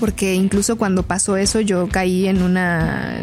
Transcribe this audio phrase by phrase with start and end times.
[0.00, 3.18] porque incluso cuando pasó eso yo caí en una...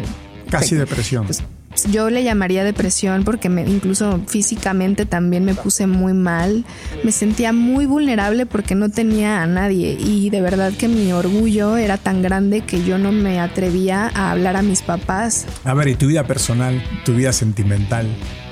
[0.48, 1.26] Casi depresión.
[1.26, 1.42] Pues,
[1.90, 6.64] yo le llamaría depresión porque me, incluso físicamente también me puse muy mal.
[7.04, 11.76] Me sentía muy vulnerable porque no tenía a nadie y de verdad que mi orgullo
[11.76, 15.46] era tan grande que yo no me atrevía a hablar a mis papás.
[15.64, 18.06] A ver, ¿y tu vida personal, tu vida sentimental?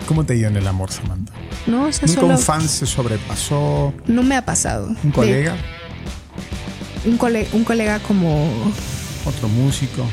[0.07, 1.33] ¿Cómo te dio en el amor, Samantha?
[1.67, 2.35] No, o sea, ¿Nunca solo...
[2.35, 3.93] un fan se sobrepasó?
[4.07, 4.95] No me ha pasado.
[5.03, 5.57] ¿Un colega?
[7.07, 8.51] Un, cole un colega como...
[9.25, 10.07] Otro músico.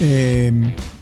[0.00, 0.52] Eh,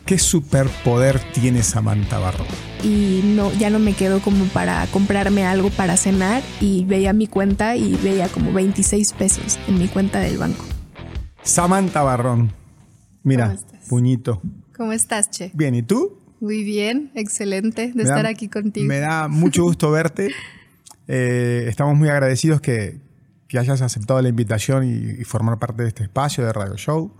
[0.04, 2.44] ¿Qué superpoder tiene Samantha Barro?
[2.82, 7.26] Y no, ya no me quedo como para comprarme algo para cenar y veía mi
[7.26, 10.64] cuenta y veía como 26 pesos en mi cuenta del banco.
[11.42, 12.52] Samantha Barrón.
[13.22, 13.56] Mira,
[13.88, 14.42] puñito.
[14.76, 15.52] ¿Cómo estás, Che?
[15.54, 16.18] Bien, ¿y tú?
[16.40, 18.88] Muy bien, excelente de estar aquí contigo.
[18.88, 20.30] Me da mucho gusto verte.
[21.08, 23.00] Eh, estamos muy agradecidos que,
[23.52, 27.12] que, hayas aceptado la invitación y, y formar parte de este espacio de Radio Show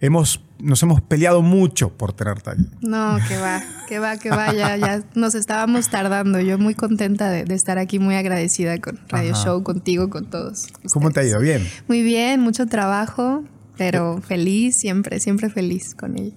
[0.00, 2.68] hemos, nos hemos peleado mucho por tenerte ahí.
[2.80, 6.40] No, que va, que va, que va, ya, ya nos estábamos tardando.
[6.40, 9.44] Yo muy contenta de, de estar aquí, muy agradecida con Radio Ajá.
[9.44, 10.64] Show, contigo, con todos.
[10.64, 10.92] Ustedes.
[10.92, 11.40] ¿Cómo te ha ido?
[11.40, 11.66] Bien.
[11.88, 13.44] Muy bien, mucho trabajo,
[13.76, 16.36] pero feliz, siempre, siempre feliz con ella.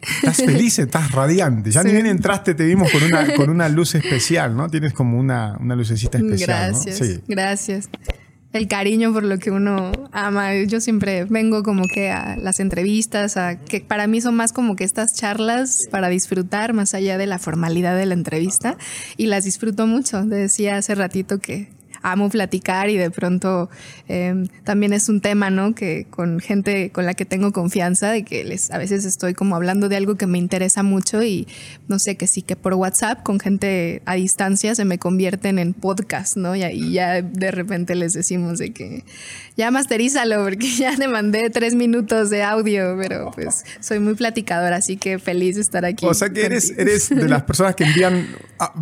[0.00, 1.70] Estás feliz, estás radiante.
[1.70, 1.86] Ya sí.
[1.86, 4.68] ni bien entraste, te vimos con una, con una luz especial, ¿no?
[4.68, 6.72] Tienes como una, una lucecita especial.
[6.72, 7.06] Gracias, ¿no?
[7.06, 7.20] sí.
[7.28, 7.88] gracias
[8.52, 10.54] el cariño por lo que uno ama.
[10.54, 14.76] Yo siempre vengo como que a las entrevistas, a que para mí son más como
[14.76, 18.76] que estas charlas para disfrutar más allá de la formalidad de la entrevista
[19.16, 20.22] y las disfruto mucho.
[20.24, 21.68] Decía hace ratito que
[22.02, 23.70] amo platicar y de pronto
[24.08, 25.74] eh, también es un tema, ¿no?
[25.74, 29.56] Que con gente con la que tengo confianza, de que les a veces estoy como
[29.56, 31.46] hablando de algo que me interesa mucho y
[31.88, 35.74] no sé, que sí que por WhatsApp con gente a distancia se me convierten en
[35.74, 36.54] podcast, ¿no?
[36.56, 39.04] Y ahí ya de repente les decimos de que
[39.56, 44.76] ya masterízalo porque ya te mandé tres minutos de audio, pero pues soy muy platicadora,
[44.76, 46.06] así que feliz de estar aquí.
[46.06, 48.26] O sea que eres, eres de las personas que envían
[48.58, 48.72] ah,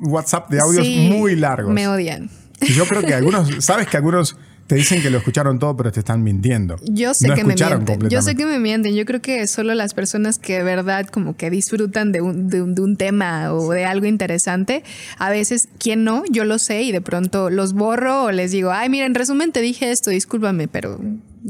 [0.00, 1.72] WhatsApp de audios sí, muy largos.
[1.72, 2.30] Me odian.
[2.60, 4.36] Y yo creo que algunos, sabes que algunos
[4.68, 6.76] te dicen que lo escucharon todo, pero te están mintiendo.
[6.82, 8.10] Yo sé no que me mienten.
[8.10, 8.94] Yo sé que me mienten.
[8.94, 12.60] Yo creo que solo las personas que de verdad como que disfrutan de un, de
[12.60, 14.84] un, de un tema o de algo interesante,
[15.16, 16.22] a veces, ¿quién no?
[16.30, 19.52] Yo lo sé y de pronto los borro o les digo, ay, mira, en resumen
[19.52, 21.00] te dije esto, discúlpame, pero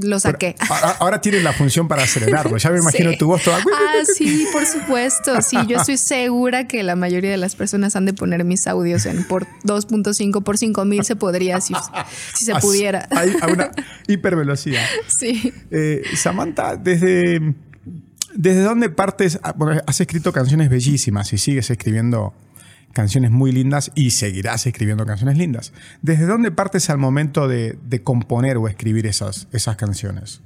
[0.03, 0.57] lo saqué.
[0.59, 2.57] Pero ahora tienen la función para acelerarlo.
[2.57, 3.19] Ya me imagino sí.
[3.19, 3.59] tu voz toda.
[3.59, 5.41] Ah, sí, por supuesto.
[5.43, 9.07] Sí, yo estoy segura que la mayoría de las personas han de poner mis audios
[9.07, 11.75] en por 2.5 por 5000 se podría si,
[12.35, 13.09] si se pudiera.
[13.11, 13.71] Hay una
[14.07, 14.85] hipervelocidad.
[15.07, 15.53] Sí.
[15.71, 17.55] Eh, Samantha, desde,
[18.35, 19.39] desde dónde partes?
[19.57, 22.35] Bueno, has escrito canciones bellísimas y sigues escribiendo
[22.99, 25.73] canciones muy lindas y seguirás escribiendo canciones lindas.
[26.03, 30.41] ¿Desde dónde partes al momento de, de componer o escribir esas, esas canciones?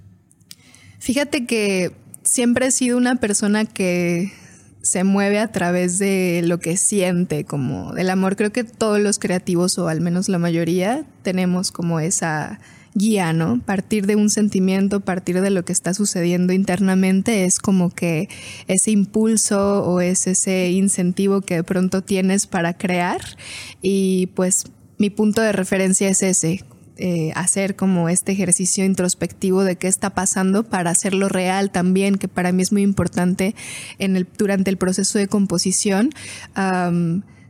[0.99, 1.93] Fíjate que
[2.25, 4.35] siempre he sido una persona que
[4.83, 8.37] se mueve a través de lo que siente, como del amor.
[8.37, 12.61] Creo que todos los creativos, o al menos la mayoría, tenemos como esa
[12.95, 13.61] guía, ¿no?
[13.61, 18.29] Partir de un sentimiento, partir de lo que está sucediendo internamente, es como que
[18.69, 23.21] ese impulso o es ese incentivo que de pronto tienes para crear.
[23.81, 24.65] Y pues
[24.99, 26.65] mi punto de referencia es ese,
[26.99, 32.29] eh, hacer como este ejercicio introspectivo de qué está pasando para hacerlo real también, que
[32.29, 33.55] para mí es muy importante
[33.99, 36.11] en el, durante el proceso de composición.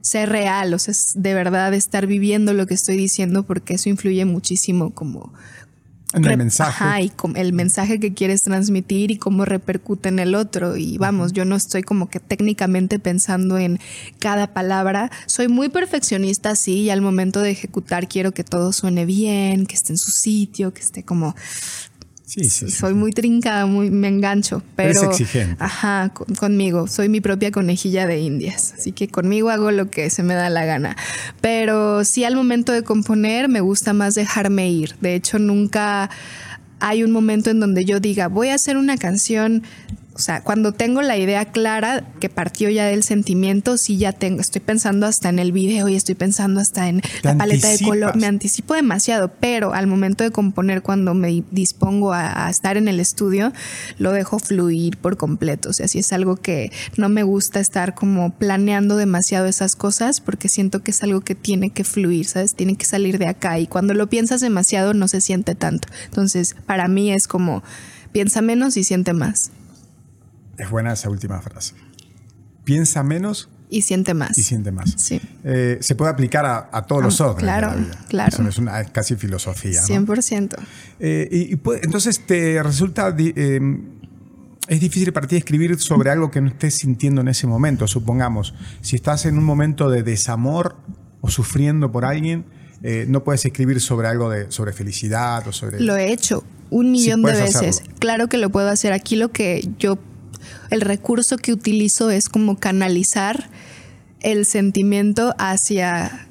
[0.03, 4.25] Ser real, o sea, de verdad estar viviendo lo que estoy diciendo porque eso influye
[4.25, 5.33] muchísimo como
[6.15, 6.85] en el mensaje.
[6.85, 10.77] Ajá, y el mensaje que quieres transmitir y cómo repercute en el otro.
[10.77, 13.79] Y vamos, yo no estoy como que técnicamente pensando en
[14.19, 15.11] cada palabra.
[15.27, 19.75] Soy muy perfeccionista, sí, y al momento de ejecutar quiero que todo suene bien, que
[19.75, 21.35] esté en su sitio, que esté como
[22.33, 24.63] Sí, sí, sí, soy muy trincada, muy, me engancho.
[24.75, 25.57] Pero, Eres exigente.
[25.63, 26.87] Ajá, con, conmigo.
[26.87, 28.73] Soy mi propia conejilla de indias.
[28.79, 30.97] Así que conmigo hago lo que se me da la gana.
[31.43, 34.97] Pero sí, al momento de componer, me gusta más dejarme ir.
[35.03, 36.09] De hecho, nunca
[36.81, 39.63] hay un momento en donde yo diga, voy a hacer una canción
[40.15, 44.41] o sea, cuando tengo la idea clara que partió ya del sentimiento, sí ya tengo,
[44.41, 48.17] estoy pensando hasta en el video y estoy pensando hasta en la paleta de color.
[48.17, 52.89] Me anticipo demasiado, pero al momento de componer, cuando me dispongo a, a, estar en
[52.89, 53.53] el estudio,
[53.99, 55.71] lo dejo fluir por completo.
[55.71, 60.21] O sea, si es algo que no me gusta estar como planeando demasiado esas cosas,
[60.21, 62.55] porque siento que es algo que tiene que fluir, ¿sabes?
[62.55, 65.89] Tiene que salir de acá y cuando lo piensas demasiado no se siente tanto.
[66.05, 67.63] Entonces, para mí es como
[68.13, 69.51] piensa menos y siente más.
[70.59, 71.75] Es buena esa última frase.
[72.65, 74.37] Piensa menos Y siente más.
[74.37, 74.95] Y siente más.
[74.97, 75.21] Sí.
[75.45, 78.05] Eh, se puede aplicar a, todos los órdenes claro, de la vida.
[78.09, 79.83] Claro, Eso es una casi filosofía.
[79.83, 80.57] 100%.
[81.01, 81.53] Eh, y,
[81.85, 83.15] entonces te resulta...
[83.19, 83.61] Eh,
[84.69, 88.55] es difícil para ti escribir sobre algo que no estés sintiendo en ese momento, supongamos.
[88.81, 90.77] Si estás en un momento de desamor
[91.21, 92.45] o sufriendo por alguien,
[92.83, 95.81] eh, no puedes escribir sobre algo de sobre felicidad o sobre...
[95.81, 97.83] Lo he hecho un millón de veces.
[97.99, 98.93] Claro que lo puedo hacer.
[98.93, 99.99] Aquí lo que yo,
[100.73, 103.51] el recurso que utilizo es como canalizar
[104.21, 106.27] el sentimiento hacia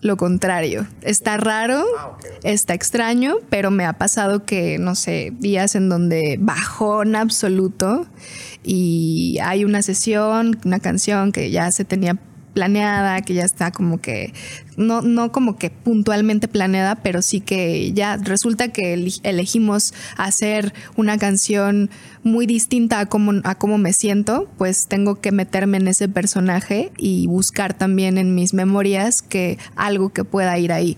[0.00, 0.86] lo contrario.
[1.02, 6.38] Está raro, ah, está extraño, pero me ha pasado que, no sé, días en donde
[6.40, 8.06] bajón absoluto
[8.64, 12.18] y hay una sesión, una canción que ya se tenía
[12.52, 14.32] planeada, que ya está como que,
[14.76, 21.18] no, no como que puntualmente planeada, pero sí que ya resulta que elegimos hacer una
[21.18, 21.90] canción
[22.22, 26.92] muy distinta a cómo, a cómo me siento, pues tengo que meterme en ese personaje
[26.96, 30.96] y buscar también en mis memorias que algo que pueda ir ahí.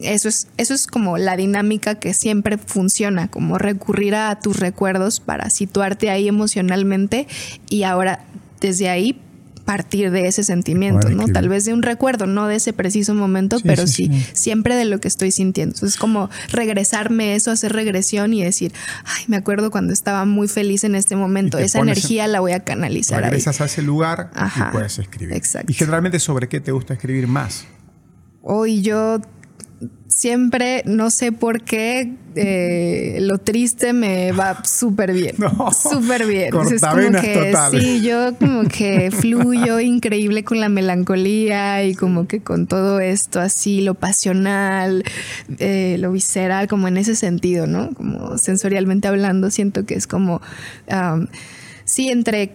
[0.00, 5.20] Eso es, eso es como la dinámica que siempre funciona, como recurrir a tus recuerdos
[5.20, 7.26] para situarte ahí emocionalmente
[7.68, 8.24] y ahora
[8.60, 9.20] desde ahí
[9.64, 11.26] partir de ese sentimiento, ¿no?
[11.28, 15.00] Tal vez de un recuerdo, no de ese preciso momento, pero sí, siempre de lo
[15.00, 15.74] que estoy sintiendo.
[15.86, 18.72] es como regresarme eso, hacer regresión y decir,
[19.04, 22.60] ay, me acuerdo cuando estaba muy feliz en este momento, esa energía la voy a
[22.60, 23.22] canalizar.
[23.22, 25.36] Regresas a ese lugar y puedes escribir.
[25.36, 25.70] Exacto.
[25.70, 27.64] Y generalmente sobre qué te gusta escribir más.
[28.42, 29.20] Hoy yo
[30.14, 35.36] siempre, no sé por qué, eh, lo triste me va súper bien.
[35.90, 36.54] súper bien.
[36.54, 42.40] es como que, sí, yo como que fluyo increíble con la melancolía y como que
[42.40, 45.04] con todo esto así, lo pasional,
[45.58, 47.92] eh, lo visceral, como en ese sentido, ¿no?
[47.94, 50.40] Como sensorialmente hablando, siento que es como,
[51.84, 52.52] sí, entre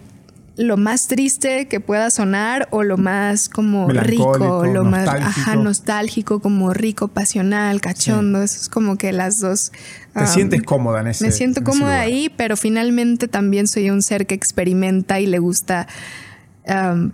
[0.58, 6.40] lo más triste que pueda sonar o lo más como rico, lo más ajá, nostálgico,
[6.40, 8.42] como rico, pasional, cachondo.
[8.42, 9.70] Eso es como que las dos.
[10.12, 14.26] Te sientes cómoda en ese Me siento cómoda ahí, pero finalmente también soy un ser
[14.26, 15.86] que experimenta y le gusta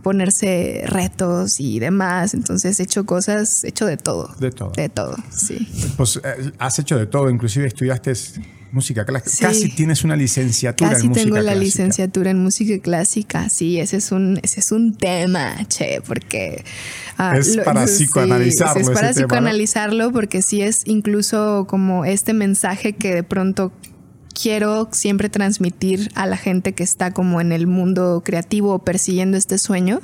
[0.02, 2.32] ponerse retos y demás.
[2.32, 4.34] Entonces he hecho cosas, he hecho de todo.
[4.40, 4.72] De todo.
[4.74, 5.68] De todo, sí.
[5.98, 8.12] Pues eh, has hecho de todo, inclusive estudiaste
[8.74, 9.48] música clásica.
[9.48, 11.34] Casi tienes una licenciatura en música clásica.
[11.36, 13.48] tengo la licenciatura en música clásica.
[13.48, 16.64] Sí, ese es un, ese es un tema, che, porque...
[17.16, 18.80] Ah, es para psicoanalizarlo.
[18.80, 23.72] es para psicoanalizarlo porque sí es incluso como este mensaje que de pronto
[24.34, 29.58] quiero siempre transmitir a la gente que está como en el mundo creativo persiguiendo este
[29.58, 30.00] sueño,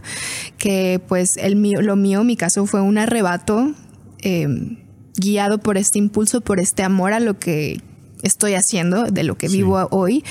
[0.57, 3.75] que pues el mío, lo mío, mi caso fue un arrebato
[4.21, 4.47] eh,
[5.17, 7.81] guiado por este impulso, por este amor a lo que
[8.23, 10.25] estoy haciendo, de lo que vivo hoy,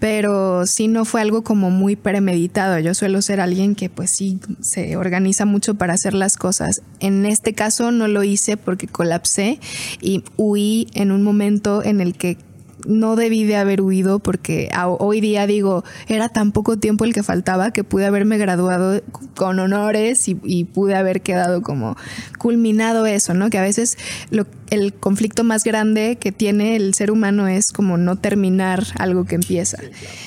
[0.00, 2.78] pero sí no fue algo como muy premeditado.
[2.78, 6.82] Yo suelo ser alguien que pues sí se organiza mucho para hacer las cosas.
[7.00, 9.58] En este caso no lo hice porque colapsé
[10.00, 12.38] y huí en un momento en el que
[12.86, 17.22] no debí de haber huido porque hoy día digo, era tan poco tiempo el que
[17.22, 19.02] faltaba que pude haberme graduado
[19.34, 21.96] con honores y, pude haber quedado como
[22.38, 23.50] culminado eso, ¿no?
[23.50, 23.96] Que a veces
[24.70, 29.36] el conflicto más grande que tiene el ser humano es como no terminar algo que
[29.36, 29.78] empieza.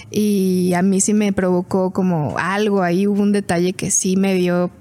[0.10, 4.34] Y a mí sí me provocó como algo, ahí hubo un detalle que sí me
[4.34, 4.72] dio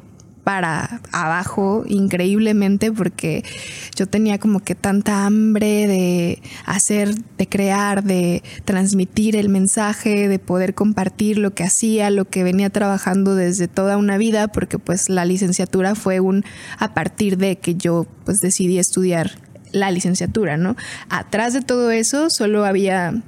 [0.48, 3.44] para abajo increíblemente porque
[3.94, 10.38] yo tenía como que tanta hambre de hacer, de crear, de transmitir el mensaje, de
[10.38, 15.10] poder compartir lo que hacía, lo que venía trabajando desde toda una vida, porque pues
[15.10, 16.46] la licenciatura fue un
[16.78, 19.32] a partir de que yo pues decidí estudiar
[19.70, 20.76] la licenciatura, ¿no?
[21.10, 23.22] Atrás de todo eso solo había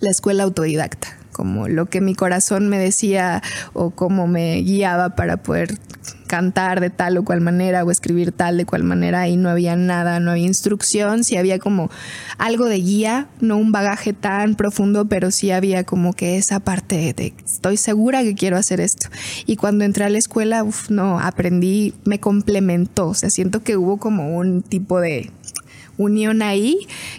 [0.00, 3.42] la escuela autodidacta como lo que mi corazón me decía
[3.72, 5.78] o cómo me guiaba para poder
[6.26, 9.74] cantar de tal o cual manera o escribir tal de cual manera y no había
[9.74, 11.90] nada, no había instrucción, sí había como
[12.36, 17.14] algo de guía, no un bagaje tan profundo, pero sí había como que esa parte
[17.14, 19.08] de estoy segura que quiero hacer esto.
[19.46, 23.96] Y cuando entré a la escuela, no, aprendí, me complementó, o sea, siento que hubo
[23.96, 25.30] como un tipo de
[26.00, 26.78] unión ahí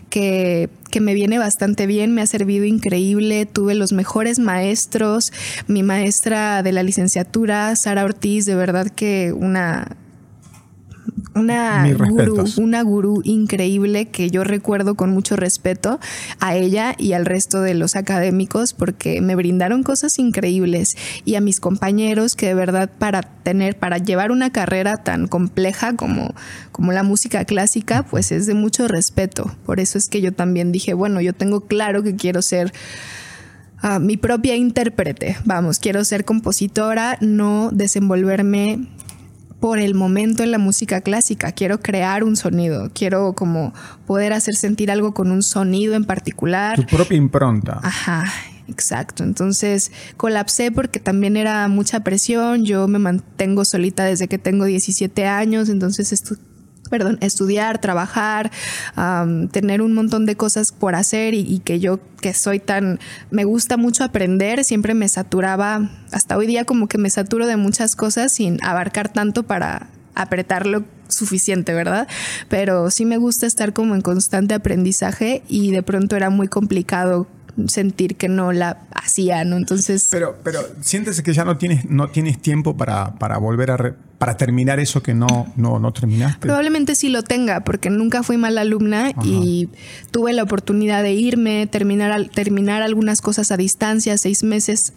[0.10, 0.70] que,
[1.00, 5.32] me viene bastante bien, me ha servido increíble, tuve los mejores maestros,
[5.68, 9.96] mi maestra de la licenciatura, Sara Ortiz, de verdad que una
[11.36, 16.00] una gurú, una gurú increíble que yo recuerdo con mucho respeto
[16.40, 21.42] a ella y al resto de los académicos porque me brindaron cosas increíbles y a
[21.42, 26.34] mis compañeros que de verdad para tener, para llevar una carrera tan compleja como,
[26.72, 29.56] como la música clásica, pues es de mucho respeto.
[29.66, 32.74] Por eso es que yo también dije, bueno, yo tengo claro que quiero ser
[33.82, 35.38] ah, mi propia intérprete.
[35.46, 38.88] Vamos, quiero ser compositora, no desenvolverme
[39.62, 41.54] por el momento en la música clásica.
[41.54, 43.74] Quiero crear un sonido, quiero como
[44.08, 46.76] poder hacer sentir algo con un sonido en particular.
[46.76, 47.80] Tu propia impronta.
[47.84, 48.26] Ajá,
[48.68, 49.24] exacto.
[49.24, 52.66] Entonces colapsé porque también era mucha presión.
[52.66, 56.36] Yo me mantengo solita desde que tengo 17 años, entonces esto
[56.92, 58.52] perdón, estudiar, trabajar,
[59.52, 63.00] tener un montón de cosas por hacer y, que yo que soy tan,
[63.32, 67.56] me gusta mucho aprender, siempre me saturaba, hasta hoy día como que me saturo de
[67.56, 72.08] muchas cosas sin abarcar tanto para apretarlo suficiente, ¿verdad?
[72.50, 77.28] Pero sí me gusta estar como en constante aprendizaje y de pronto era muy complicado
[77.68, 79.58] sentir que no la hacía, ¿no?
[79.58, 80.08] Entonces...
[80.12, 83.96] Pero, pero sientes que ya no tienes, no tienes tiempo para, para volver a...
[84.18, 86.40] para terminar eso que no, no, no terminaste.
[86.40, 89.70] Probablemente sí lo tenga, porque nunca fui mala alumna y
[90.12, 94.94] tuve la oportunidad de irme, terminar, terminar algunas cosas a distancia, seis meses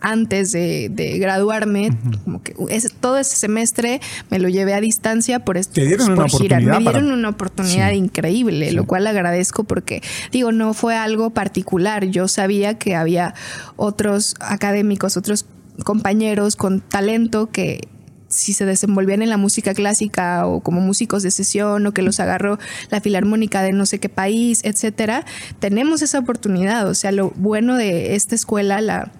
[0.00, 1.90] antes de, graduarme,
[2.24, 2.54] como que
[3.00, 4.00] todo ese semestre
[4.30, 5.74] me lo llevé a distancia por esto.
[5.74, 6.80] ¿Te dieron una oportunidad?
[6.80, 12.04] Me dieron una oportunidad increíble, lo cual agradezco porque, digo, no fue algo particular.
[12.06, 13.34] Yo sabía que había
[13.76, 15.46] otros académicos, otros
[15.84, 17.88] compañeros con talento que
[18.28, 22.20] si se desenvolvían en la música clásica o como músicos de sesión o que los
[22.20, 22.58] agarró
[22.90, 25.24] la filarmónica de no sé qué país, etcétera,
[25.60, 26.88] tenemos esa oportunidad.
[26.88, 29.12] O sea, lo bueno de esta escuela, la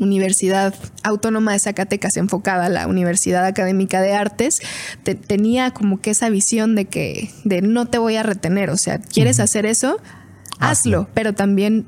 [0.00, 4.60] Universidad Autónoma de Zacatecas enfocada a la Universidad Académica de Artes,
[5.26, 8.98] tenía como que esa visión de que de no te voy a retener, o sea,
[8.98, 9.98] ¿quieres hacer eso?
[10.58, 11.86] Hazlo, pero también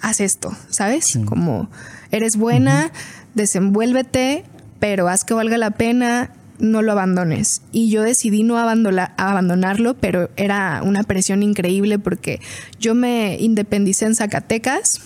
[0.00, 1.18] haz esto, ¿sabes?
[1.26, 1.70] Como
[2.10, 2.90] eres buena,
[3.34, 4.44] desenvuélvete,
[4.78, 7.62] pero haz que valga la pena, no lo abandones.
[7.72, 12.40] Y yo decidí no abandonarlo, pero era una presión increíble porque
[12.78, 15.00] yo me independicé en Zacatecas,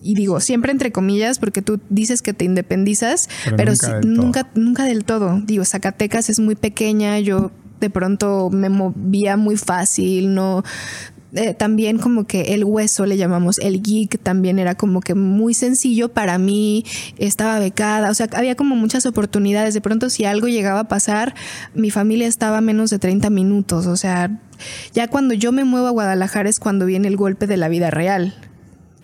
[0.00, 3.72] y digo siempre entre comillas porque tú dices que te independizas, pero,
[4.04, 5.40] nunca, nunca, del todo.
[5.44, 7.50] Digo, Zacatecas es muy pequeña, yo
[7.80, 10.64] de pronto me movía muy fácil, no
[11.34, 15.52] eh, también como que el hueso le llamamos el geek también era como que muy
[15.52, 16.86] sencillo para mí
[17.18, 19.74] estaba becada o sea había como muchas oportunidades.
[19.74, 21.34] De pronto si algo llegaba a pasar
[21.74, 24.40] mi familia estaba a menos de 30 minutos o sea
[24.94, 27.90] ya cuando yo me muevo a Guadalajara es cuando viene el golpe de la vida
[27.90, 28.34] real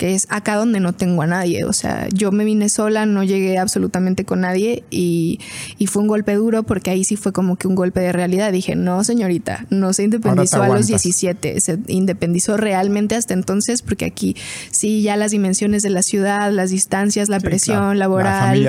[0.04, 1.64] que es acá donde no tengo a nadie.
[1.64, 5.40] O sea, yo me vine sola, no llegué absolutamente con nadie y,
[5.86, 8.52] fue un golpe duro porque ahí sí fue como que un golpe de realidad.
[8.52, 14.04] Dije, no, señorita, no se independizó a los 17, se independizó realmente hasta entonces porque
[14.04, 14.36] aquí
[14.70, 18.66] sí ya las dimensiones de la ciudad, las distancias, la presión laboral,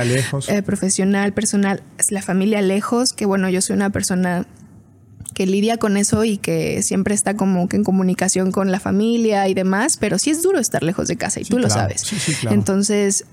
[0.47, 4.45] eh, profesional, personal, la familia lejos, que bueno, yo soy una persona
[5.35, 9.47] que lidia con eso y que siempre está como que en comunicación con la familia
[9.47, 12.03] y demás, pero sí es duro estar lejos de casa y tú lo sabes.
[12.49, 13.25] Entonces,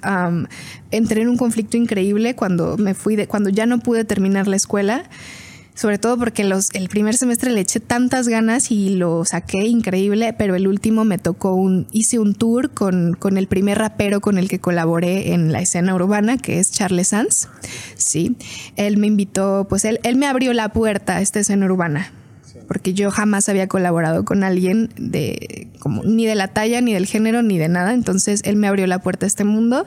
[0.90, 4.56] entré en un conflicto increíble cuando me fui de, cuando ya no pude terminar la
[4.56, 5.04] escuela
[5.75, 10.35] sobre todo porque los, el primer semestre le eché tantas ganas y lo saqué increíble,
[10.37, 14.38] pero el último me tocó un, hice un tour con, con el primer rapero con
[14.38, 17.49] el que colaboré en la escena urbana, que es Charles Sanz.
[17.97, 18.37] Sí,
[18.76, 22.12] él me invitó, pues él, él me abrió la puerta a esta escena urbana
[22.66, 27.07] porque yo jamás había colaborado con alguien de como ni de la talla, ni del
[27.07, 27.92] género, ni de nada.
[27.92, 29.87] Entonces él me abrió la puerta a este mundo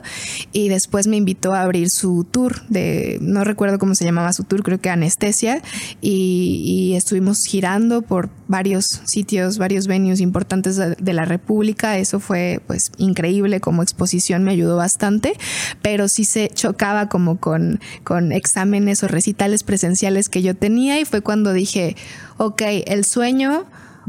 [0.52, 4.44] y después me invitó a abrir su tour de, no recuerdo cómo se llamaba su
[4.44, 5.62] tour, creo que Anestesia,
[6.00, 11.98] y, estuvimos girando por varios sitios, varios venues importantes de, la República.
[11.98, 15.34] Eso fue pues increíble como exposición, me ayudó bastante,
[15.82, 21.04] pero sí se chocaba como con, con exámenes o recitales presenciales que yo tenía y
[21.04, 21.96] fue cuando dije,
[22.36, 23.66] ok, el sueño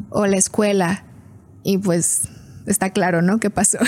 [0.09, 1.03] o la escuela.
[1.63, 2.29] Y pues
[2.67, 3.39] está claro, ¿no?
[3.39, 3.79] ¿Qué pasó?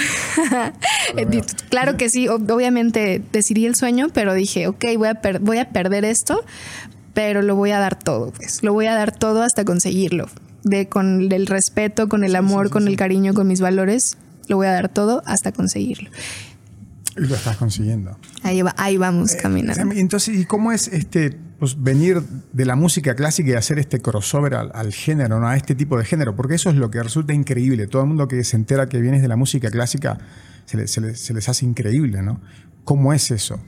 [1.70, 6.06] claro que sí, obviamente decidí el sueño, pero dije, ok, voy a, voy a perder
[6.06, 6.44] esto,
[7.14, 10.28] pero lo voy a dar todo, pues, lo voy a dar todo hasta conseguirlo.
[10.64, 14.18] De, con el respeto, con el amor, con el cariño, con mis valores,
[14.50, 16.10] lo voy a dar todo hasta conseguirlo.
[17.16, 18.18] Y lo estás consiguiendo.
[18.44, 19.94] Ahí, va, ahí vamos eh, caminando.
[19.96, 22.22] Entonces, ¿y cómo es este pues, venir
[22.54, 25.48] de la música clásica y hacer este crossover al, género, ¿no?
[25.48, 26.36] a este tipo de género?
[26.36, 27.88] Porque eso es lo que resulta increíble.
[27.88, 30.18] Todo el mundo que se entera que vienes de la música clásica
[30.66, 32.42] se, les hace increíble, ¿no?
[32.84, 33.60] ¿Cómo es eso?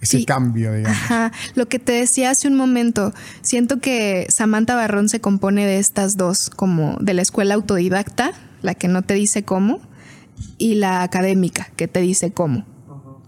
[0.00, 0.98] Ese cambio, digamos.
[0.98, 1.32] Ajá.
[1.54, 6.16] Lo que te decía hace un momento, siento que Samantha Barrón se compone de estas
[6.16, 9.80] dos, como de la escuela autodidacta, la que no te dice cómo,
[10.58, 12.66] y la académica, que te dice cómo.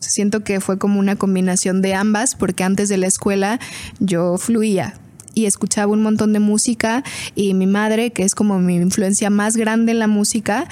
[0.01, 3.59] Siento que fue como una combinación de ambas, porque antes de la escuela
[3.99, 5.01] yo fluía
[5.37, 9.57] y escuchaba un montón de música y mi madre, que es como mi influencia más
[9.57, 10.67] grande en la música,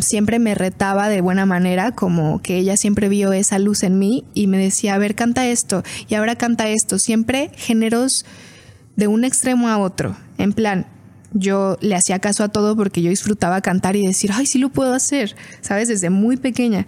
[0.00, 4.24] siempre me retaba de buena manera, como que ella siempre vio esa luz en mí
[4.32, 8.24] y me decía, a ver, canta esto y ahora canta esto, siempre géneros
[8.96, 10.86] de un extremo a otro, en plan,
[11.34, 14.70] yo le hacía caso a todo porque yo disfrutaba cantar y decir, ay, sí lo
[14.70, 15.88] puedo hacer, ¿sabes?
[15.88, 16.86] Desde muy pequeña.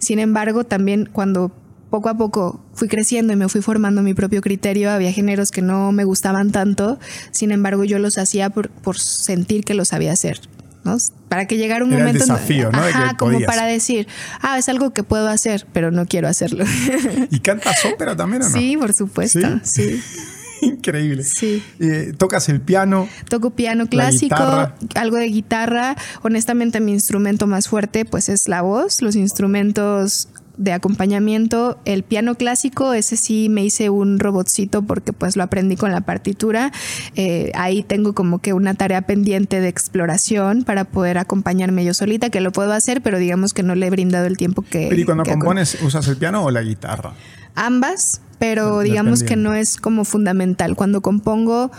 [0.00, 1.52] Sin embargo, también cuando
[1.92, 5.60] poco a poco fui creciendo y me fui formando mi propio criterio, había géneros que
[5.60, 6.98] no me gustaban tanto,
[7.32, 10.40] sin embargo yo los hacía por, sentir que los sabía hacer.
[10.84, 10.96] ¿no?
[11.28, 12.18] Para que llegara un momento.
[12.20, 12.78] desafío, ¿no?
[12.78, 14.08] Ajá, como para decir,
[14.40, 16.64] ah, es algo que puedo hacer, pero no quiero hacerlo.
[17.30, 18.58] ¿Y cantas ópera también o no?
[18.58, 19.60] Sí, por supuesto.
[19.62, 20.02] sí.
[20.62, 21.24] Increíble.
[21.24, 21.62] Sí.
[21.80, 23.08] Eh, ¿Tocas el piano?
[23.28, 24.36] Toco piano clásico,
[24.94, 25.96] algo de guitarra.
[26.22, 29.02] Honestamente, mi instrumento más fuerte pues es la voz.
[29.02, 30.28] Los instrumentos
[30.62, 35.76] de acompañamiento, el piano clásico, ese sí me hice un robotcito porque pues lo aprendí
[35.76, 36.70] con la partitura.
[37.16, 42.30] Eh, ahí tengo como que una tarea pendiente de exploración para poder acompañarme yo solita,
[42.30, 44.86] que lo puedo hacer, pero digamos que no le he brindado el tiempo que...
[44.88, 47.14] Pero ¿y cuando compones usas el piano o la guitarra?
[47.56, 50.76] Ambas, pero digamos que no es como fundamental.
[50.76, 51.72] Cuando compongo,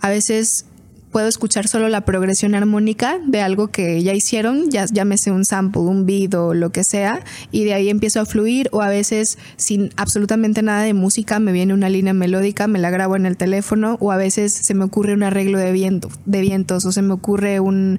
[0.00, 0.64] a veces
[1.12, 5.82] puedo escuchar solo la progresión armónica de algo que ya hicieron, ya llámese un sample,
[5.82, 9.38] un beat o lo que sea, y de ahí empiezo a fluir o a veces
[9.56, 13.36] sin absolutamente nada de música me viene una línea melódica, me la grabo en el
[13.36, 17.02] teléfono o a veces se me ocurre un arreglo de, viento, de vientos o se
[17.02, 17.98] me ocurre un,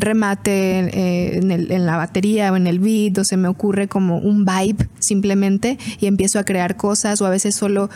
[0.00, 4.44] remate eh, en, la batería o en el beat o se me ocurre como un
[4.44, 7.90] vibe simplemente y empiezo a crear cosas o a veces solo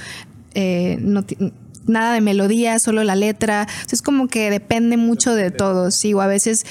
[0.55, 0.99] eh,
[1.87, 3.67] nada de melodía, solo la letra.
[3.91, 5.91] es como que depende mucho de todo.
[5.91, 6.65] Sí, o a veces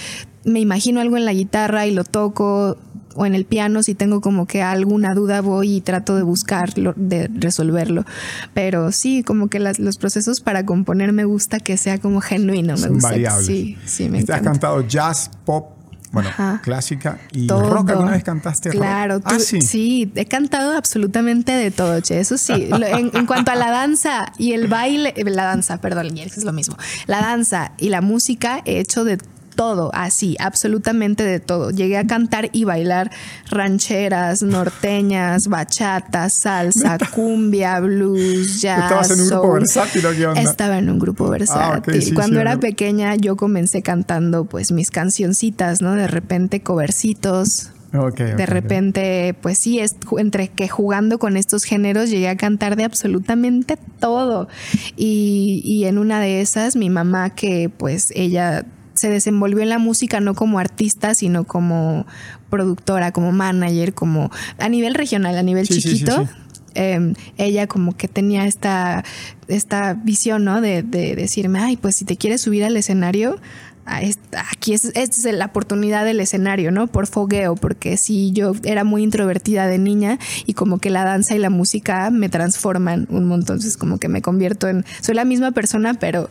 [0.44, 2.78] me imagino algo en la guitarra y lo toco
[3.16, 6.94] o en el piano si tengo como que alguna duda voy y trato de buscarlo,
[6.96, 8.06] de resolverlo.
[8.54, 12.88] Pero sí, como que los procesos para componer me gusta que sea como genuino, me
[12.90, 13.42] gusta.
[13.42, 15.81] Sí, sí, me Has cantado jazz, pop,
[16.12, 16.30] bueno,
[16.62, 17.20] clásica.
[17.32, 19.24] ¿Y rock alguna vez cantaste claro, rock?
[19.28, 19.62] Ah, sí.
[19.62, 22.20] sí, he cantado absolutamente de todo, che.
[22.20, 22.70] Eso sí.
[22.72, 26.76] en, cuanto a la danza y el baile, la danza, perdón, es lo mismo.
[27.08, 29.18] La danza y la música he hecho de
[29.62, 31.70] todo, así, absolutamente de todo.
[31.70, 33.12] Llegué a cantar y bailar
[33.48, 38.86] rancheras, norteñas, bachata, salsa, cumbia, blues, jazz.
[38.86, 40.42] ¿Estabas en un grupo versátil o qué onda?
[40.42, 42.14] Estaba en un grupo ah, versátil.
[42.16, 45.94] Cuando era pequeña yo comencé cantando pues mis cancioncitas, ¿no?
[45.94, 52.30] De repente covercitos, de repente, pues sí, es entre que jugando con estos géneros llegué
[52.30, 54.48] a cantar de absolutamente todo.
[54.96, 58.66] Y, y en una de esas, mi mamá, que pues ella
[59.02, 62.06] se desenvolvió en la música no como artista, sino como
[62.52, 66.30] productora, como manager, como a nivel regional, a nivel chiquito.
[66.76, 69.04] Em, ella como que tenía esta,
[69.48, 70.62] esta visión, ¿no?
[70.62, 73.40] De, decirme, ay, pues si te quieres subir al escenario,
[73.86, 76.86] aquí es, es, la oportunidad del escenario, ¿no?
[76.86, 81.36] Por fogueo, porque si yo era muy introvertida de niña y como que la danza
[81.36, 85.26] y la música me transforman un montón, entonces como que me convierto en, soy la
[85.26, 86.30] misma persona, pero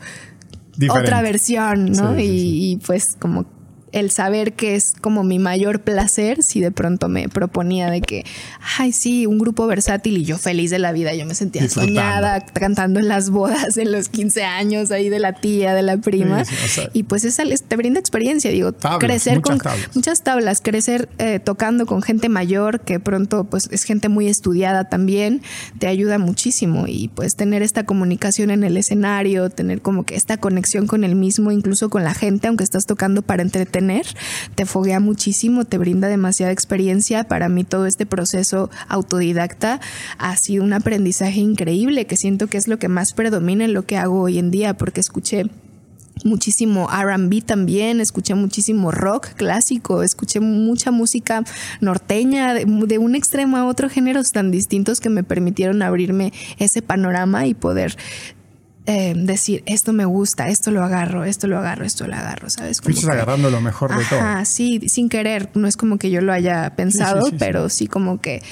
[0.88, 2.19] otra versión, ¿no?
[2.19, 3.45] y, y, pues como
[3.92, 8.24] el saber que es como mi mayor placer si de pronto me proponía de que,
[8.79, 12.40] ay, sí, un grupo versátil y yo feliz de la vida, yo me sentía soñada
[12.40, 16.44] cantando en las bodas, en los 15 años ahí de la tía, de la prima.
[16.92, 19.59] y pues esa te brinda experiencia, digo, crecer con
[19.94, 24.85] muchas tablas, crecer eh, tocando con gente mayor que pronto pues es gente muy estudiada
[24.88, 25.42] también,
[25.79, 26.85] te ayuda muchísimo.
[26.87, 31.16] Y pues tener esta comunicación en el escenario, tener como que esta conexión con el
[31.16, 33.80] mismo, incluso con la gente, aunque estás tocando para entretener
[34.55, 37.25] te foguea muchísimo, te brinda demasiada experiencia.
[37.25, 39.81] Para mí todo este proceso autodidacta
[40.19, 43.87] ha sido un aprendizaje increíble que siento que es lo que más predomina en lo
[43.87, 45.47] que hago hoy en día porque escuché
[46.25, 51.45] muchísimo RB también, escuché muchísimo rock clásico, escuché mucha música
[51.81, 56.83] norteña, de, de, un extremo a otro, géneros tan distintos que me permitieron abrirme ese
[56.83, 57.97] panorama y poder
[58.90, 62.81] eh, decir, esto me gusta, esto lo agarro, esto lo agarro, esto lo agarro, ¿sabes?
[62.81, 64.18] Fuiste agarrando lo mejor de todo.
[64.20, 67.87] Ah, sí, sin querer, no es como que yo lo haya pensado, pero sí.
[67.87, 68.42] como que...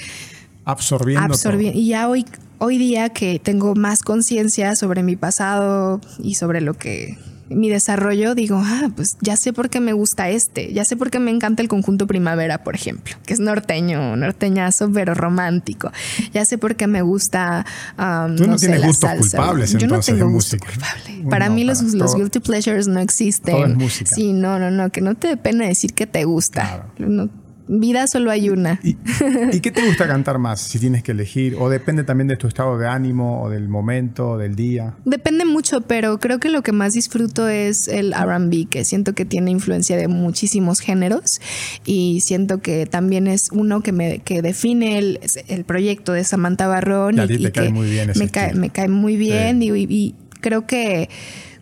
[0.65, 1.25] Absorbiendo.
[1.25, 1.77] Absorbiendo.
[1.77, 2.25] Y ya hoy,
[2.59, 7.19] hoy día que tengo más conciencia sobre mi pasado y sobre lo que
[7.49, 11.11] mi desarrollo digo, ah, pues ya sé por qué me gusta este, ya sé por
[11.11, 15.91] qué me encanta el conjunto primavera, por ejemplo, que es norteño, norteñazo, pero romántico.
[16.33, 17.65] Ya sé por qué me gusta.
[17.99, 21.29] Um, Tú no, tienes gustos culpables, Yo no tengo gusto culpable.
[21.31, 23.55] para mí los, los guilty pleasures no existen.
[23.55, 24.15] Todo es música.
[24.15, 26.87] Sí, no, no, no, que no te dé pena decir que te gusta.
[26.99, 27.29] No,
[27.69, 28.81] Vida solo hay una.
[28.83, 31.57] ¿Y, qué te gusta cantar más si tienes que elegir?
[31.59, 34.95] ¿O depende también de tu estado de ánimo o del momento, del día?
[35.05, 39.25] Depende mucho, pero creo que lo que más disfruto es el RB, que siento que
[39.25, 41.41] tiene influencia de muchísimos géneros
[41.85, 47.19] y siento que también es uno que me que define el, proyecto de Samantha Barrón.
[47.29, 51.09] y, que cae muy bien me, cae, me cae muy bien y creo que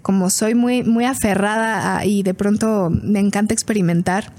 [0.07, 4.33] como soy muy, muy aferrada y de pronto me encanta experimentar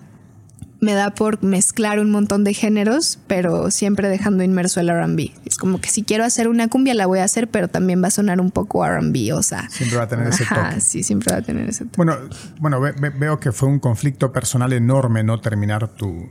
[0.79, 5.31] me da por mezclar un montón de géneros, pero siempre dejando inmerso el RB.
[5.45, 8.07] Es como que si quiero hacer una cumbia la voy a hacer, pero también va
[8.07, 9.69] a sonar un poco RB, o sea.
[9.69, 10.81] Siempre va a tener ese toque.
[10.81, 11.97] Sí, siempre va a tener ese toque.
[11.97, 12.15] Bueno,
[12.59, 16.29] bueno veo que fue un conflicto personal enorme no terminar tu,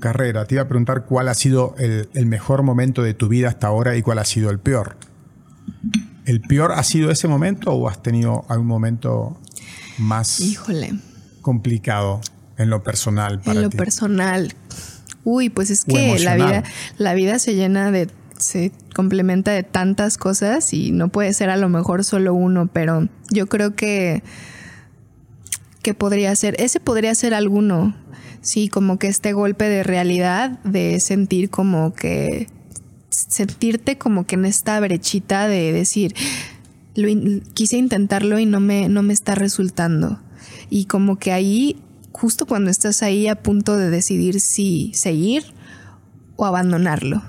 [0.00, 0.46] carrera.
[0.46, 3.66] Te iba a preguntar cuál ha sido el, el mejor momento de tu vida hasta
[3.66, 4.96] ahora y cuál ha sido el peor.
[6.24, 9.38] ¿El peor ha sido ese momento o has tenido algún momento
[9.98, 10.94] más Híjole.
[11.42, 12.20] complicado?
[12.56, 13.40] En lo personal.
[13.40, 14.54] Para en lo personal.
[15.24, 16.64] Uy, pues es que la vida,
[16.98, 21.56] la vida se llena de, se complementa de tantas cosas y no puede ser a
[21.56, 24.22] lo mejor solo uno, pero yo creo que,
[25.82, 27.96] que podría ser, ese podría ser alguno.
[28.42, 32.48] Sí, como que este golpe de realidad, de sentir como que,
[33.08, 36.14] sentirte como que en esta brechita de decir,
[36.94, 37.08] lo,
[37.54, 40.20] quise intentarlo y no me, no me está resultando.
[40.68, 41.80] Y como que ahí
[42.14, 45.44] justo cuando estás ahí a punto de decidir si seguir
[46.36, 47.22] o abandonarlo.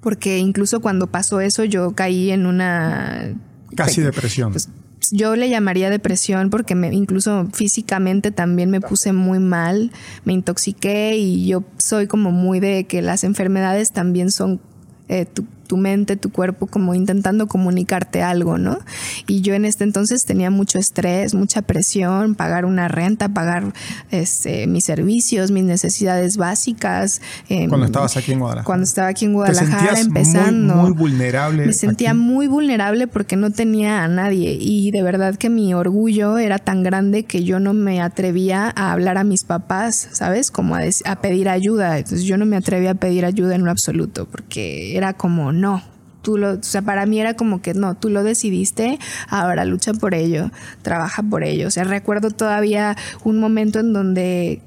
[0.00, 3.34] Porque incluso cuando pasó eso yo caí en una...
[3.74, 4.52] Casi depresión.
[4.52, 4.70] Pues,
[5.10, 9.90] yo le llamaría depresión porque me, incluso físicamente también me puse muy mal,
[10.24, 14.60] me intoxiqué y yo soy como muy de que las enfermedades también son
[15.08, 15.44] eh, tu
[15.76, 18.78] mente, tu cuerpo, como intentando comunicarte algo, ¿no?
[19.26, 23.72] Y yo en este entonces tenía mucho estrés, mucha presión, pagar una renta, pagar
[24.10, 27.20] este, mis servicios, mis necesidades básicas.
[27.48, 28.64] Em, cuando estabas aquí en Guadalajara.
[28.64, 30.74] Cuando estaba aquí en Guadalajara empezando.
[30.74, 31.66] Muy, muy vulnerable.
[31.66, 36.38] Me sentía muy vulnerable porque no tenía a nadie y de verdad que mi orgullo
[36.38, 40.50] era tan grande que yo no me atrevía a hablar a mis papás, ¿sabes?
[40.50, 41.98] Como a, a pedir ayuda.
[41.98, 45.82] Entonces yo no me atrevía a pedir ayuda en lo absoluto porque era como no,
[46.22, 49.94] tú lo, o sea, para mí era como que no, tú lo decidiste, ahora lucha
[49.94, 50.50] por ello,
[50.82, 51.68] trabaja por ello.
[51.68, 54.60] O sea, recuerdo todavía un momento en donde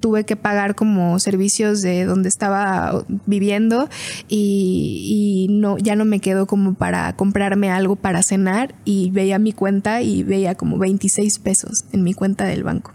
[0.00, 3.88] tuve que pagar como servicios de donde estaba viviendo
[4.28, 9.38] y, y, no ya no me quedó como para comprarme algo para cenar y veía
[9.38, 12.92] mi cuenta y veía como 26 pesos en mi cuenta del banco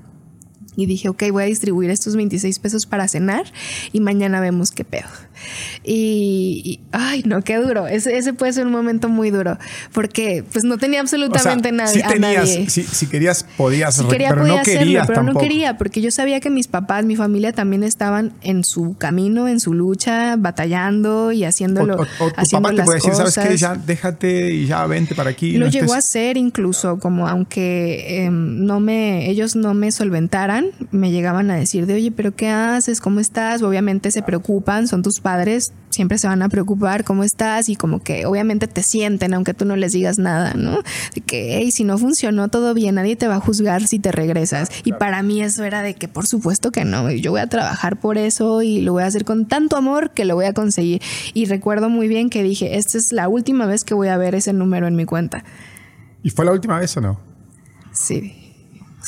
[0.76, 3.46] y dije, ok, voy a distribuir estos 26 pesos para cenar
[3.92, 5.08] y mañana vemos qué pedo.
[5.84, 7.88] Y, ay, no, qué duro.
[7.88, 9.58] Ese, ese, puede ser un momento muy duro
[9.94, 11.90] porque pues no tenía absolutamente nada.
[11.90, 16.12] Si tenías, Si, querías, podías, si quería, pero no querías pero no quería porque yo
[16.12, 21.32] sabía que mis papás, mi familia también estaban en su camino, en su lucha, batallando
[21.32, 21.96] y haciéndolo.
[21.96, 23.58] O, o, tu papá te puede decir, ¿sabes qué?
[23.58, 25.58] Ya déjate y ya vente para aquí.
[25.58, 31.12] Lo llegó a hacer incluso, como aunque em, no me, ellos no me solventaran, me
[31.12, 33.02] llegaban a decir de, oye, pero ¿qué haces?
[33.02, 33.62] ¿Cómo estás?
[33.62, 35.29] Obviamente se preocupan, son tus padres,
[35.90, 39.66] siempre se van a preocupar cómo estás y como que obviamente te sienten, aunque tú
[39.66, 40.80] no les digas nada, ¿no?
[41.16, 44.12] De que, hey, si no funcionó todo bien, nadie te va a juzgar si te
[44.12, 44.70] regresas.
[44.84, 48.00] Y para mí eso era de que, por supuesto que no, yo voy a trabajar
[48.00, 51.02] por eso y lo voy a hacer con tanto amor que lo voy a conseguir.
[51.34, 54.36] Y recuerdo muy bien que dije, esta es la última vez que voy a ver
[54.36, 55.44] ese número en mi cuenta.
[56.24, 57.20] ¿Y fue la última vez o no?
[57.92, 58.39] Sí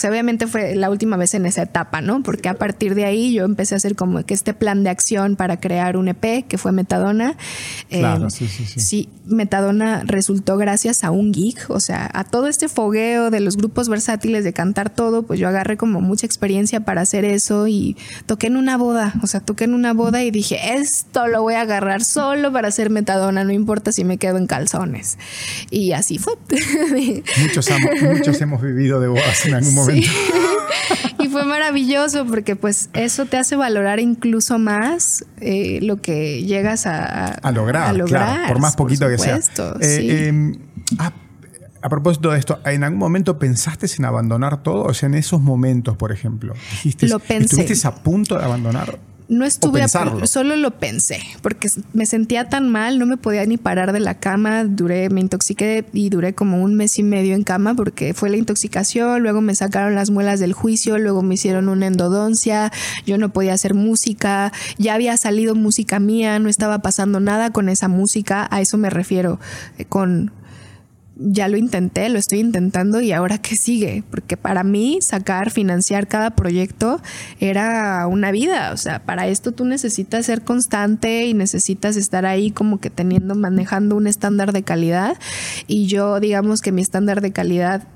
[0.08, 2.24] obviamente fue la última vez en esa etapa, ¿no?
[2.24, 5.36] Porque a partir de ahí yo empecé a hacer como que este plan de acción
[5.36, 7.36] para crear un EP, que fue Metadona.
[7.90, 8.80] Claro, eh, sí, sí, sí.
[8.80, 13.58] Sí, Metadona resultó gracias a un geek, o sea, a todo este fogueo de los
[13.58, 17.98] grupos versátiles de cantar todo, pues yo agarré como mucha experiencia para hacer eso y
[18.26, 21.56] toqué en una boda, o sea, toqué en una boda y dije, esto lo voy
[21.56, 25.18] a agarrar solo para hacer Metadona, no importa si me quedo en calzones.
[25.70, 26.34] Y así fue.
[27.38, 27.70] muchos,
[28.02, 29.81] muchos hemos vivido de bodas en algún momento.
[31.20, 36.86] y fue maravilloso porque pues eso te hace valorar incluso más eh, lo que llegas
[36.86, 37.96] a, lograr,
[38.48, 39.40] por más poquito que sea.
[39.82, 40.56] Eh, em,
[41.00, 44.84] a, propósito de esto, ¿en algún momento pensaste en abandonar todo?
[44.84, 47.62] O sea, en esos momentos, por ejemplo, dijiste, lo pensé.
[47.62, 49.00] ¿estuviste a punto de abandonar?
[49.32, 53.56] No estuve, a, solo lo pensé, porque me sentía tan mal, no me podía ni
[53.56, 57.44] parar de la cama, duré, me intoxiqué y duré como un mes y medio en
[57.44, 61.70] cama porque fue la intoxicación, luego me sacaron las muelas del juicio, luego me hicieron
[61.70, 62.74] una endodoncia,
[63.06, 67.70] yo no podía hacer música, ya había salido música mía, no estaba pasando nada con
[67.70, 69.40] esa música, a eso me refiero,
[69.78, 70.34] eh, con
[71.16, 76.08] ya lo intenté, lo estoy intentando y ahora qué sigue, porque para mí sacar, financiar
[76.08, 77.02] cada proyecto
[77.40, 82.52] era una vida, o sea, para esto tú necesitas ser constante y necesitas estar ahí
[82.52, 85.18] como que teniendo, manejando un estándar de calidad.
[85.68, 87.88] Y yo digamos que mi estándar de calidad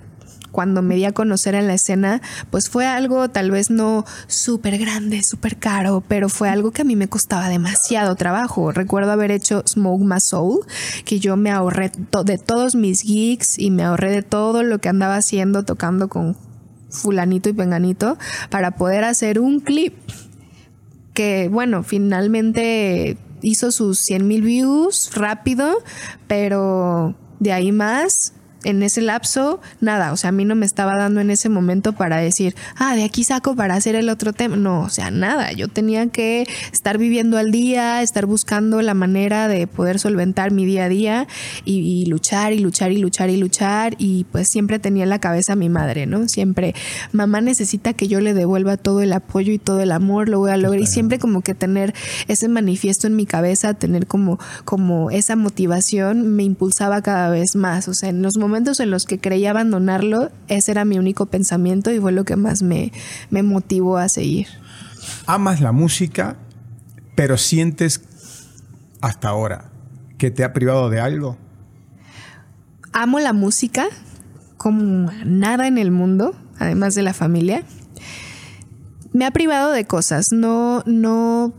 [0.55, 4.77] cuando me di a conocer en la escena, pues fue algo tal vez no súper
[4.77, 8.71] grande, súper caro, pero fue algo que a mí me costaba demasiado trabajo.
[8.71, 10.65] Recuerdo haber hecho Smoke My Soul,
[11.03, 11.91] que yo me ahorré
[12.23, 16.37] de todos mis gigs y me ahorré de todo lo que andaba haciendo tocando con
[16.89, 18.17] fulanito y penganito
[18.49, 19.93] para poder hacer un clip
[21.13, 25.83] que, bueno, finalmente hizo sus 100 mil views rápido,
[26.27, 28.31] pero de ahí más
[28.65, 31.93] en ese lapso, nada, o sea, a mí no me estaba dando en ese momento
[31.93, 34.55] para decir, ah, de aquí saco para hacer el otro tema.
[34.55, 39.47] No, o sea, nada, yo tenía que estar viviendo al día, estar buscando la manera
[39.47, 41.27] de poder solventar mi día a día
[41.63, 43.95] y, luchar y luchar y luchar y luchar.
[43.99, 46.27] Y pues siempre tenía en la cabeza mi madre, ¿no?
[46.27, 46.73] Siempre,
[47.11, 50.51] mamá necesita que yo le devuelva todo el apoyo y todo el amor, lo voy
[50.51, 51.93] a lograr y siempre como que tener
[52.27, 57.87] ese manifiesto en mi cabeza, tener como, como esa motivación me impulsaba cada vez más,
[57.87, 61.25] o sea, en los momentos momentos en los que creía abandonarlo, ese era mi único
[61.25, 62.93] pensamiento y fue lo que más me,
[63.29, 64.47] me motivó a seguir.
[65.25, 66.37] Amas la música,
[67.15, 68.01] pero sientes
[69.01, 69.71] hasta ahora
[70.17, 71.37] que te ha privado de algo.
[72.93, 73.87] Amo la música
[74.55, 77.63] como nada en el mundo, además de la familia.
[79.11, 81.53] Me ha privado de cosas, no, no,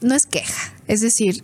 [0.00, 1.42] no es queja es decir,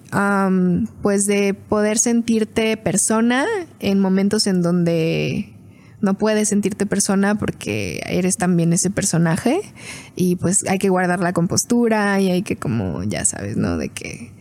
[1.03, 3.47] pues de poder sentirte persona
[3.81, 5.53] en momentos en donde
[6.01, 9.61] no puedes sentirte persona porque eres también ese personaje
[10.17, 13.79] y pues hay que guardar la compostura y hay que como, ya sabes, ¿no?
[13.79, 14.33] De que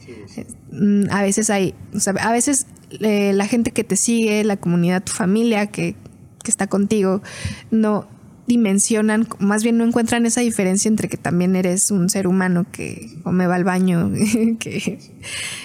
[0.72, 2.66] mm, a veces hay, o sea, a veces
[3.00, 5.96] eh, la gente que te sigue, la comunidad, tu familia que,
[6.44, 7.22] que está contigo,
[7.70, 8.08] no,
[8.52, 13.10] dimensionan, más bien no encuentran esa diferencia entre que también eres un ser humano que
[13.24, 14.12] me va al baño,
[14.60, 15.00] que,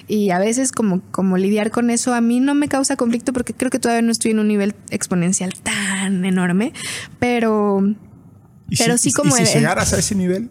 [0.06, 3.54] y a veces como, como lidiar con eso a mí no me causa conflicto porque
[3.54, 6.72] creo que todavía no estoy en un nivel exponencial tan enorme,
[7.18, 7.82] pero,
[8.78, 9.34] pero sí como...
[9.34, 10.48] si llegaras a ese nivel?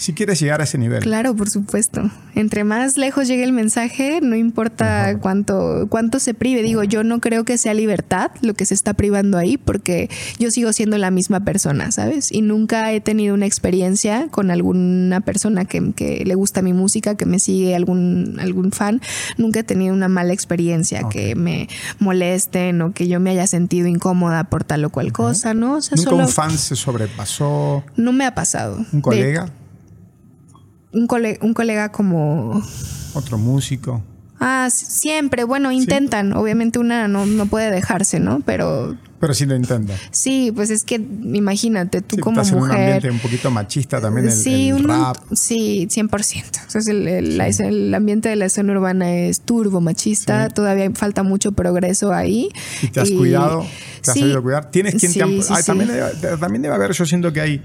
[0.00, 1.02] Si quieres llegar a ese nivel.
[1.02, 2.10] Claro, por supuesto.
[2.34, 6.62] Entre más lejos llegue el mensaje, no importa cuánto, cuánto se prive.
[6.62, 10.08] Digo, yo no creo que sea libertad lo que se está privando ahí, porque
[10.38, 12.32] yo sigo siendo la misma persona, ¿sabes?
[12.32, 17.26] Y nunca he tenido una experiencia con alguna persona que, le gusta mi música, que
[17.26, 19.02] me sigue, algún, algún fan.
[19.36, 23.86] Nunca he tenido una mala experiencia, que me molesten o que yo me haya sentido
[23.86, 25.74] incómoda por tal o cual cosa, ¿no?
[25.74, 27.84] O sea, ¿Nunca un fan se sobrepasó?
[27.96, 28.82] No me ha pasado.
[28.94, 29.50] ¿Un colega?
[30.92, 31.08] Un,
[31.40, 32.62] un colega como...
[33.14, 34.02] Otro músico.
[34.40, 35.44] Ah, siempre.
[35.44, 36.32] Bueno, intentan.
[36.32, 38.40] Obviamente una no, no, puede dejarse, ¿no?
[38.40, 38.96] Pero...
[39.20, 39.92] Pero sí lo intenta.
[40.12, 42.70] Sí, pues es que imagínate, tú como estás mujer...
[42.70, 45.18] En un ambiente un poquito machista también, el, sí, el rap.
[45.34, 46.44] Sí, 100%.
[46.46, 50.48] Entonces el, el, ambiente de la escena urbana es turbo machista.
[50.48, 52.48] Todavía falta mucho progreso ahí.
[52.80, 53.66] ¿Y te has cuidado?
[54.00, 54.70] ¿Te has sabido cuidar?
[54.70, 55.20] ¿Tienes quien te...
[55.64, 55.90] también,
[56.40, 57.62] también debe haber, yo siento que hay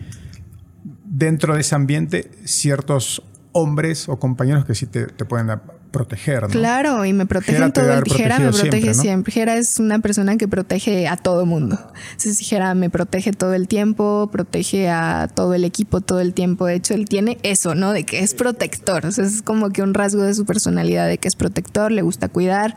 [1.17, 3.23] dentro de ese ambiente ciertos
[3.53, 5.47] hombres o compañeros que sí te, pueden
[5.91, 6.43] proteger.
[6.43, 6.49] ¿no?
[6.49, 9.31] Claro, y me protegen todo el Jera me protege siempre.
[9.31, 11.79] Jera es una persona que protege a todo mundo.
[12.11, 16.65] Entonces Jera me protege todo el tiempo, protege a todo el equipo todo el tiempo.
[16.65, 17.93] De hecho, él tiene eso, ¿no?
[17.93, 19.05] De que es protector.
[19.05, 22.01] O sea, es como que un rasgo de su personalidad de que es protector, le
[22.01, 22.75] gusta cuidar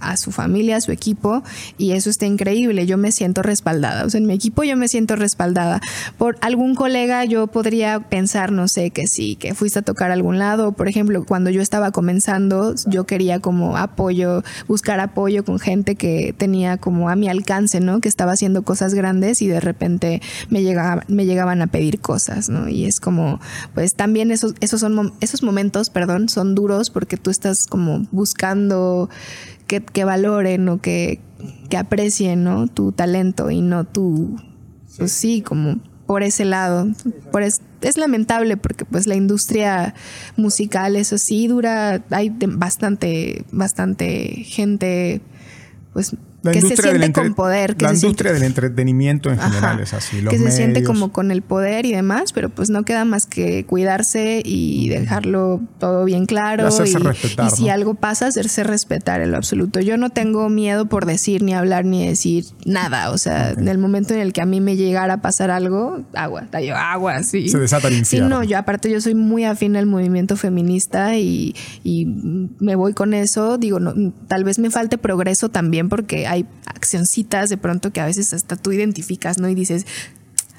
[0.00, 1.42] a su familia, a su equipo,
[1.78, 2.86] y eso está increíble.
[2.86, 4.04] Yo me siento respaldada.
[4.04, 5.80] O sea, en mi equipo yo me siento respaldada.
[6.18, 10.14] Por algún colega yo podría pensar, no sé, que sí, que fuiste a tocar a
[10.14, 10.72] algún lado.
[10.72, 16.34] Por ejemplo, cuando yo estaba comenzando, yo quería como apoyo, buscar apoyo con gente que
[16.36, 18.00] tenía como a mi alcance, ¿no?
[18.00, 22.48] Que estaba haciendo cosas grandes y de repente me, llegaba, me llegaban a pedir cosas,
[22.48, 22.68] ¿no?
[22.68, 23.40] Y es como,
[23.74, 29.08] pues también esos, esos, son, esos momentos, perdón, son duros porque tú estás como buscando
[29.66, 31.20] que, valoren o que,
[31.76, 32.66] aprecien ¿no?
[32.68, 34.36] tu talento y no tu,
[34.98, 36.88] pues sí, como por ese lado.
[37.30, 39.94] Por es, es, lamentable porque pues la industria
[40.36, 45.22] musical, eso sí, dura, hay bastante, bastante gente
[45.92, 46.16] pues
[46.50, 47.76] que se siente con poder.
[47.76, 50.24] Que la industria del entretenimiento en general es así.
[50.28, 53.64] que se siente como con el poder y demás, pero pues no queda más que
[53.64, 56.68] cuidarse y dejarlo todo bien claro.
[56.84, 59.80] Y, respetar, y si algo pasa, hacerse respetar en lo absoluto.
[59.80, 63.10] Yo no tengo miedo por decir, ni hablar, ni decir nada.
[63.10, 66.04] O sea, en el momento en el que a mí me llegara a pasar algo,
[66.14, 67.48] agua, yo agua, sí.
[67.48, 68.28] Se desata el infierno.
[68.28, 72.06] Sí, no, yo aparte yo soy muy afín al movimiento feminista y, y
[72.58, 73.58] me voy con eso.
[73.58, 78.06] Digo, no, tal vez me falte progreso también porque hay accioncitas de pronto que a
[78.06, 79.48] veces hasta tú identificas, ¿no?
[79.48, 79.86] Y dices,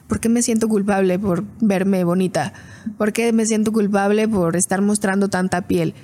[0.08, 2.54] ¿por qué me siento culpable por verme bonita?
[2.98, 5.96] ¿Por qué me siento culpable por estar mostrando tanta piel?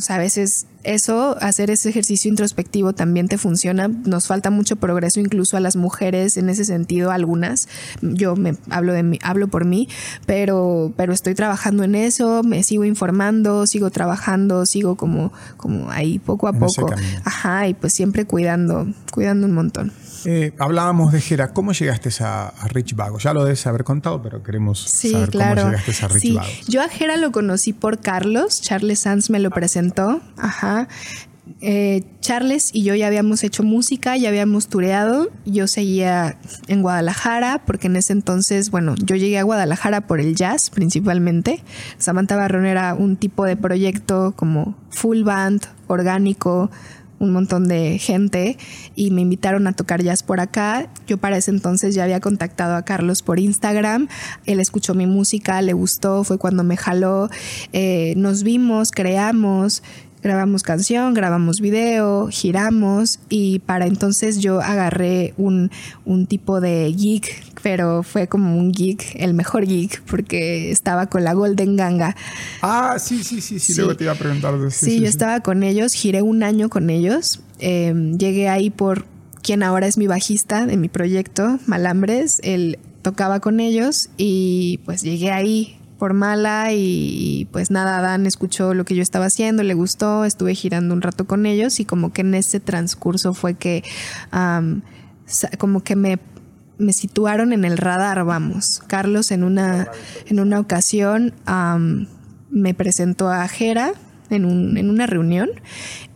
[0.00, 3.86] O sea, a veces eso, hacer ese ejercicio introspectivo también te funciona.
[3.88, 7.68] Nos falta mucho progreso incluso a las mujeres en ese sentido, algunas.
[8.00, 9.90] Yo me hablo de mí, hablo por mí,
[10.24, 16.18] pero, pero estoy trabajando en eso, me sigo informando, sigo trabajando, sigo como, como ahí
[16.18, 16.90] poco a poco.
[17.24, 19.92] Ajá, y pues siempre cuidando, cuidando un montón.
[20.24, 21.52] Eh, hablábamos de Jera.
[21.52, 23.18] ¿Cómo llegaste a, Rich Vago?
[23.18, 26.38] Ya lo debes haber contado, pero queremos saber cómo llegaste a Rich sí.
[26.68, 28.60] Yo a Jera lo conocí por Carlos.
[28.60, 30.20] Charles Sanz me lo presentó.
[30.36, 30.88] Ajá.
[31.60, 35.30] Eh, Charles y yo ya habíamos hecho música, ya habíamos tureado.
[35.44, 40.34] Yo seguía en Guadalajara, porque en ese entonces, bueno, yo llegué a Guadalajara por el
[40.34, 41.62] jazz principalmente.
[41.98, 46.70] Samantha Barrón era un tipo de proyecto como full band, orgánico,
[47.20, 48.58] un montón de gente
[48.96, 50.88] y me invitaron a tocar jazz por acá.
[51.06, 54.08] Yo para ese entonces ya había contactado a Carlos por Instagram.
[54.46, 57.28] Él escuchó mi música, le gustó, fue cuando me jaló.
[57.72, 59.82] Eh, nos vimos, creamos
[60.22, 65.70] grabamos canción, grabamos video, giramos y para entonces yo agarré un,
[66.04, 67.24] un, tipo de gig,
[67.62, 72.16] pero fue como un gig, el mejor gig, porque estaba con la Golden Ganga.
[72.62, 74.54] Ah, sí, sí, sí, sí, luego te iba a preguntar.
[74.70, 79.06] Sí, sí, yo estaba con ellos, giré un año con ellos, em, llegué ahí por
[79.42, 85.02] quien ahora es mi bajista de mi proyecto, Malambres, él tocaba con ellos y pues
[85.02, 89.74] llegué ahí por mala y, pues nada, Dan escuchó lo que yo estaba haciendo, le
[89.74, 93.84] gustó, estuve girando un rato con ellos y como que en ese transcurso fue que
[95.58, 96.18] como que me,
[96.78, 98.80] me, situaron en el radar, vamos.
[98.86, 99.88] Carlos en una,
[100.26, 101.34] en una ocasión
[102.48, 103.92] me presentó a Jera,
[104.30, 105.50] en, un, en, una reunión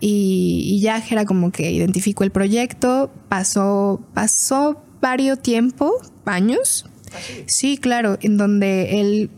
[0.01, 5.92] y, y, ya Jera como que identificó el proyecto, pasó, pasó varios tiempo,
[6.25, 6.87] años.
[7.47, 9.31] Sí, claro, en donde él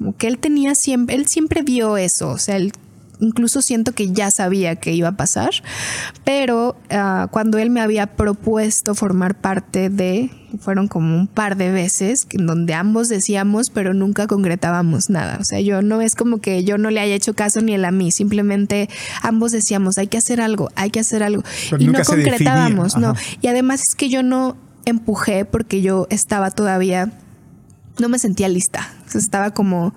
[0.00, 2.72] como que él tenía siempre, él siempre vio eso, o sea, él
[3.20, 5.50] incluso siento que ya sabía que iba a pasar,
[6.24, 11.70] pero ah, cuando él me había propuesto formar parte de, fueron como un par de
[11.70, 15.36] veces, en donde ambos decíamos, pero nunca concretábamos nada.
[15.38, 17.84] O sea, yo no es como que yo no le haya hecho caso ni él
[17.84, 18.88] a mí, simplemente
[19.20, 21.42] ambos decíamos, hay que hacer algo, hay que hacer algo.
[21.78, 23.14] y no concretábamos, no.
[23.42, 27.12] Y además es que yo no empujé porque yo estaba todavía
[28.00, 28.92] no me sentía lista.
[29.14, 29.94] estaba como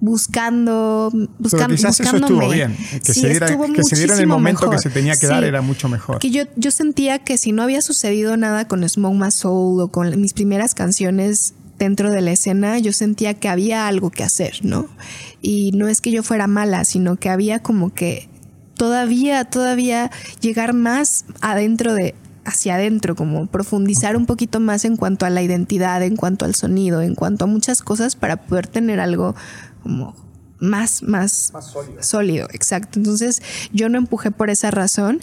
[0.00, 2.76] buscando, buscando quizás eso estuvo bien.
[3.04, 5.60] Que se diera, que se diera en el momento que se tenía que dar era
[5.60, 6.18] mucho mejor.
[6.18, 9.88] Que yo, yo sentía que si no había sucedido nada con Smoke My Soul o
[9.88, 14.58] con mis primeras canciones dentro de la escena, yo sentía que había algo que hacer,
[14.62, 14.88] ¿no?
[15.40, 18.28] Y no es que yo fuera mala, sino que había como que
[18.74, 22.14] todavía, todavía llegar más adentro de
[22.48, 26.54] hacia adentro, como profundizar un poquito más en cuanto a la identidad, en cuanto al
[26.54, 29.34] sonido, en cuanto a muchas cosas para poder tener algo
[29.82, 30.16] como
[30.58, 31.52] más, más,
[32.00, 32.48] sólido.
[32.52, 32.98] Exacto.
[32.98, 35.20] Entonces yo no empujé por esa razón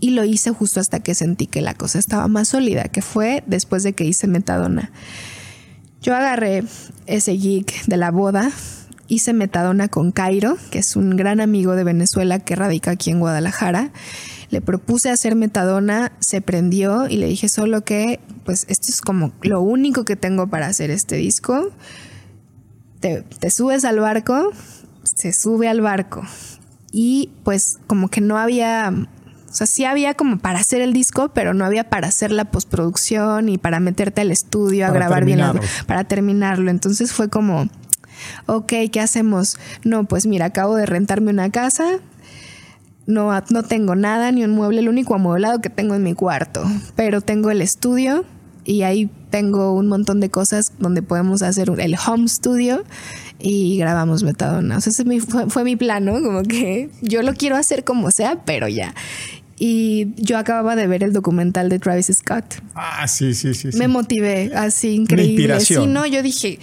[0.00, 3.44] y lo hice justo hasta que sentí que la cosa estaba más sólida, que fue
[3.46, 4.90] después de que hice Metadona.
[6.02, 6.64] Yo agarré
[7.06, 8.50] ese gig de la boda,
[9.06, 13.20] hice Metadona con Cairo, que es un gran amigo de Venezuela que radica aquí en
[13.20, 13.92] Guadalajara
[14.52, 19.32] le propuse hacer metadona, se prendió y le dije solo que, pues esto es como
[19.40, 21.70] lo único que tengo para hacer este disco.
[23.00, 24.50] Te, subes al barco,
[25.04, 26.22] se sube al barco.
[26.92, 31.30] Y pues como que no había o sea, sí había como para hacer el disco,
[31.30, 35.40] pero no había para hacer la postproducción y para meterte al estudio a grabar bien,
[35.86, 36.70] para terminarlo.
[36.70, 37.70] Entonces fue como,
[38.44, 39.56] ok, ¿qué hacemos?
[39.82, 42.00] No, pues mira, acabo de rentarme una casa,
[43.06, 46.64] no, no tengo nada, ni un mueble, el único amueblado que tengo en mi cuarto,
[46.96, 48.24] pero tengo el estudio
[48.64, 52.84] y ahí tengo un montón de cosas donde podemos hacer el home studio
[53.38, 54.76] y grabamos Metadona.
[54.76, 55.04] O sea, ese
[55.48, 56.12] fue, mi plan, ¿no?
[56.22, 58.94] Como que yo lo quiero hacer como sea, pero ya.
[59.58, 62.56] Y yo acababa de ver el documental de Travis Scott.
[62.74, 63.68] Ah, sí, sí, sí.
[63.74, 65.60] Me motivé, así increíble.
[65.60, 66.58] Sí, no, yo dije,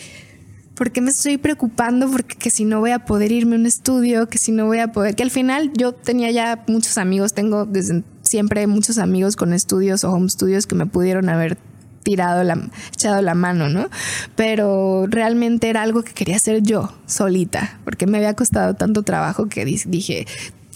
[0.79, 2.09] ¿por qué me estoy preocupando?
[2.09, 4.79] Porque que si no voy a poder irme a un estudio, que si no voy
[4.79, 9.35] a poder, que al final yo tenía ya muchos amigos, tengo desde siempre muchos amigos
[9.35, 11.57] con estudios o home studios que me pudieron haber
[12.03, 13.89] tirado la, echado la mano, ¿no?
[14.37, 19.49] Pero realmente era algo que quería hacer yo, solita, porque me había costado tanto trabajo
[19.49, 20.27] que dije,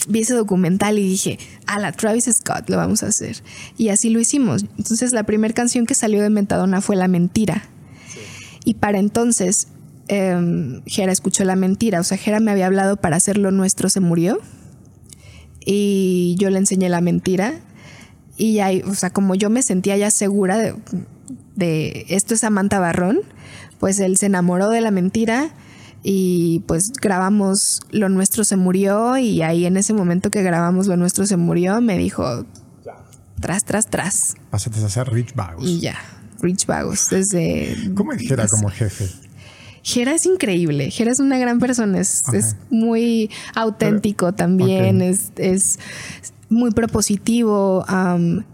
[0.10, 3.38] vi ese documental y dije, a la Travis Scott lo vamos a hacer.
[3.78, 4.66] Y así lo hicimos.
[4.78, 7.64] Entonces la primera canción que salió de Metadona fue La Mentira.
[8.66, 9.68] Y para entonces
[10.08, 12.00] eh, Jera escuchó la mentira.
[12.00, 14.40] O sea, Jera me había hablado para hacer lo nuestro, se murió.
[15.66, 17.54] Y yo le enseñé la mentira.
[18.38, 20.76] Y ahí, o sea, como yo me sentía ya segura de,
[21.56, 23.20] de esto es Samantha Barrón,
[23.80, 25.52] pues él se enamoró de la mentira
[26.02, 30.98] y pues grabamos Lo Nuestro se murió y ahí en ese momento que grabamos Lo
[30.98, 32.46] Nuestro se murió me dijo
[33.40, 34.36] tras, tras, tras.
[34.52, 35.66] A ser Rich Vagos.
[35.68, 35.96] Y ya,
[36.40, 37.92] Rich Vagos desde...
[37.94, 39.10] ¿Cómo es Jera como jefe?
[39.84, 45.78] Jera es increíble, Jera es una gran persona, es, es muy auténtico también, es, es
[46.54, 47.86] muy propositivo,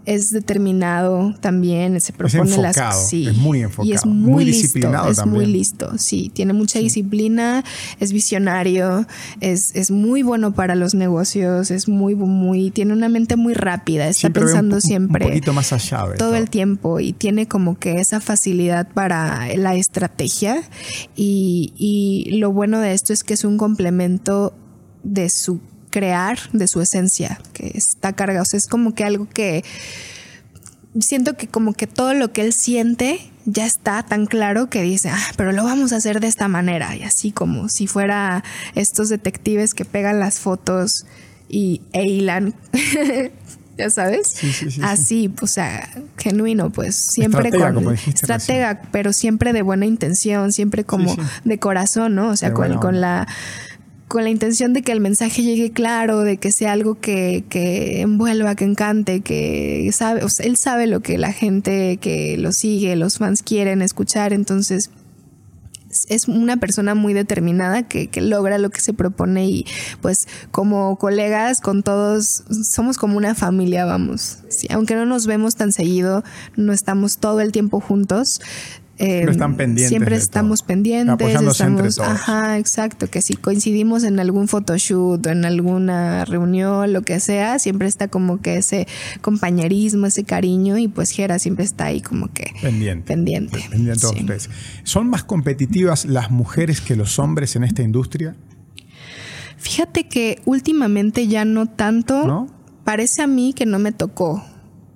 [0.06, 4.44] es determinado también, se propone las enfocado, sí, es muy y es enfocado, muy, muy
[4.44, 7.64] listo, disciplinado es muy listo, sí, tiene mucha disciplina,
[8.00, 9.06] es visionario,
[9.40, 14.08] es, es muy bueno para los negocios, es muy, muy, tiene una mente muy rápida,
[14.08, 17.12] está Siempre ve un pensando siempre Un poquito más allá de todo el tiempo y
[17.12, 20.62] tiene como que esa facilidad para la estrategia
[21.14, 24.54] y, y lo bueno de esto es que es un complemento
[25.02, 25.60] de su
[25.90, 29.64] crear, de su esencia, que está cargado, o sea, es como que algo que
[30.98, 35.10] siento que como que todo lo que él siente ya está tan claro que dice,
[35.10, 39.08] ah, pero lo vamos a hacer de esta manera y así como si fuera estos
[39.08, 41.06] detectives que pegan las fotos
[41.48, 42.54] y e hilan
[43.78, 44.28] ya sabes.
[44.28, 44.80] Sí, sí, sí, sí.
[44.84, 45.88] así o sea
[46.18, 51.16] genuino pues siempre Estratega, con como dijiste estratega pero siempre de buena intención siempre como
[51.44, 53.26] de corazón no o sea con, la
[54.10, 58.00] con la intención de que el mensaje llegue claro, de que sea algo que, que
[58.00, 62.50] envuelva, que encante, que sabe, o sea, él sabe lo que la gente que lo
[62.50, 64.90] sigue, los fans quieren escuchar, entonces
[66.08, 69.66] es- una persona muy determinada que, que logra lo que se propone y
[70.00, 74.38] pues como colegas con todos somos como una familia, vamos.
[74.70, 76.24] Aunque no nos vemos tan seguido,
[76.56, 78.40] no estamos todo el tiempo juntos.
[79.02, 80.66] Eh, Pero están pendientes Siempre estamos todo.
[80.68, 82.28] pendientes, Apoyándose entre estamos, todos.
[82.28, 87.58] ajá, exacto, que si coincidimos en algún photoshoot o en alguna reunión, lo que sea,
[87.58, 88.86] siempre está como que ese
[89.22, 93.06] compañerismo, ese cariño y pues Jera siempre está ahí como que Pendiente.
[93.06, 93.58] pendiente.
[93.70, 94.20] Pendiente de todos Sí.
[94.20, 94.50] ustedes.
[94.84, 98.36] ¿Son más competitivas las mujeres que los hombres en esta industria?
[99.56, 102.26] Fíjate que últimamente ya no tanto.
[102.26, 102.48] ¿No?
[102.84, 104.44] Parece a mí que no me tocó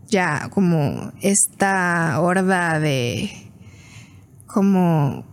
[0.09, 3.31] ya como esta horda de
[4.55, 5.25] como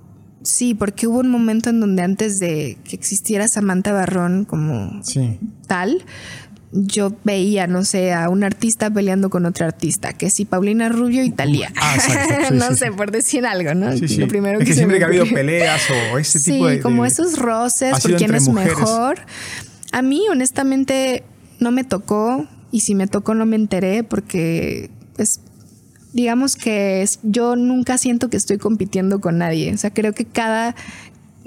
[0.42, 5.38] sí, porque hubo un momento en donde antes de que existiera Samantha Barrón como Sí.
[5.68, 6.04] tal,
[6.72, 11.24] yo veía, no sé, a un artista peleando con otro artista, que si Paulina Rubio
[11.24, 11.72] y Talía.
[11.76, 12.34] Ah, exacto.
[12.50, 12.92] Sí, no sí, sé, sí.
[12.98, 13.96] por decir algo, ¿no?
[13.96, 14.18] Sí, sí.
[14.18, 15.82] Lo primero es que, se siempre me que ha habido peleas
[16.14, 16.80] o ese Sí, tipo de.
[16.80, 18.76] como de- esos roces por quién es mujeres.
[18.78, 19.20] mejor.
[19.92, 21.24] A mí, honestamente,
[21.60, 22.48] no me tocó.
[22.72, 25.42] Y si me tocó, no me enteré porque, pues,
[26.14, 29.74] digamos que yo nunca siento que estoy compitiendo con nadie.
[29.74, 30.76] O sea, creo que cada,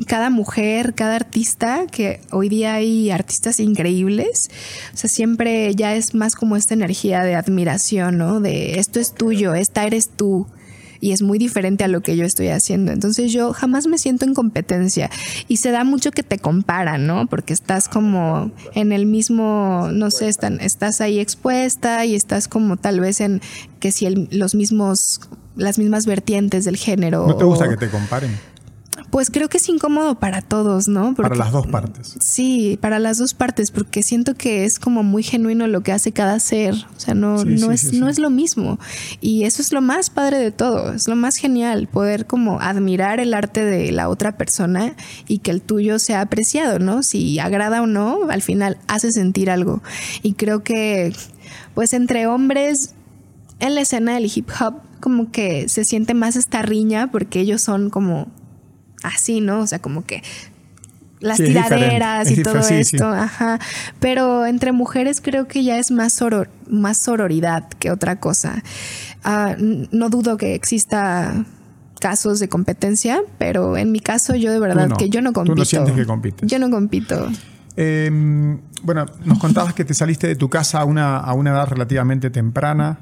[0.07, 4.51] cada mujer, cada artista, que hoy día hay artistas increíbles,
[4.93, 8.41] o sea, siempre ya es más como esta energía de admiración, ¿no?
[8.41, 10.47] De esto es tuyo, esta eres tú.
[11.05, 12.91] Y es muy diferente a lo que yo estoy haciendo.
[12.91, 15.11] Entonces yo jamás me siento en competencia.
[15.49, 17.27] Y se da mucho que te comparan, ¿no?
[17.27, 22.79] Porque estás como en el mismo, no sé, están, estás ahí expuesta y estás como
[22.79, 23.43] tal vez en
[23.81, 25.21] que si el- los mismos,
[25.57, 27.27] las mismas vertientes del género.
[27.27, 28.31] ¿No te gusta o- que te comparen?
[29.15, 31.15] Pues creo que es incómodo para todos, ¿no?
[31.15, 32.17] Para las dos partes.
[32.19, 36.11] Sí, para las dos partes, porque siento que es como muy genuino lo que hace
[36.11, 36.75] cada ser.
[36.75, 38.81] O sea, no, Sí, no, sí, es, sí, no es lo mismo.
[39.21, 43.21] Y eso es lo más padre de todo, es lo más genial, poder como admirar
[43.21, 44.97] el arte de la otra persona
[45.29, 47.05] y que el tuyo sea apreciado, ¿no?
[47.05, 49.81] Si agrada o no, al final hace sentir algo.
[50.25, 51.15] Y creo que,
[51.73, 52.97] pues entre hombres,
[53.61, 57.63] en la escena del hip hop, como que se siente más esta riña porque ellos
[57.63, 58.27] son como
[59.05, 59.61] así, ¿no?
[59.61, 60.23] O sea, como que
[61.21, 62.75] las Sí, tiraderas es y todo sí.
[62.75, 63.59] esto, ajá.
[64.01, 68.63] Pero entre mujeres creo que ya es más, soror- más sororidad que otra cosa.
[69.23, 71.45] Ah, no dudo que exista
[72.01, 74.97] casos de competencia, pero en mi caso yo de verdad no.
[74.97, 75.65] que yo no Tú no compito.
[75.65, 76.51] sientes que compites.
[76.51, 77.29] Yo no compito.
[77.77, 78.11] Eh,
[78.83, 82.29] bueno, nos contabas que te saliste de tu casa a una, a una edad relativamente
[82.29, 82.99] temprana.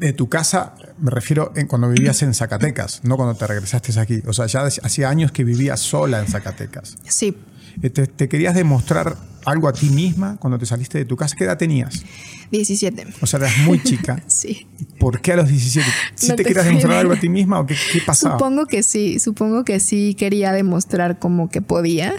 [0.00, 4.22] De tu casa, me refiero en cuando vivías en Zacatecas, no cuando te regresaste aquí.
[4.26, 6.96] O sea, ya hacía años que vivías sola en Zacatecas.
[7.06, 7.36] Sí.
[7.82, 11.36] Eh, ¿Te, te querías demostrar algo a ti misma cuando te saliste de tu casa?
[11.36, 12.02] ¿Qué edad tenías?
[12.50, 13.08] 17.
[13.20, 14.22] O sea, eras muy chica.
[14.26, 14.66] Sí.
[14.98, 15.86] ¿Por qué a los 17?
[16.14, 18.38] ¿Si No te te querías demostrar algo a ti misma o qué, qué pasaba?
[18.38, 22.14] Supongo que sí, supongo que sí quería demostrar como que podía.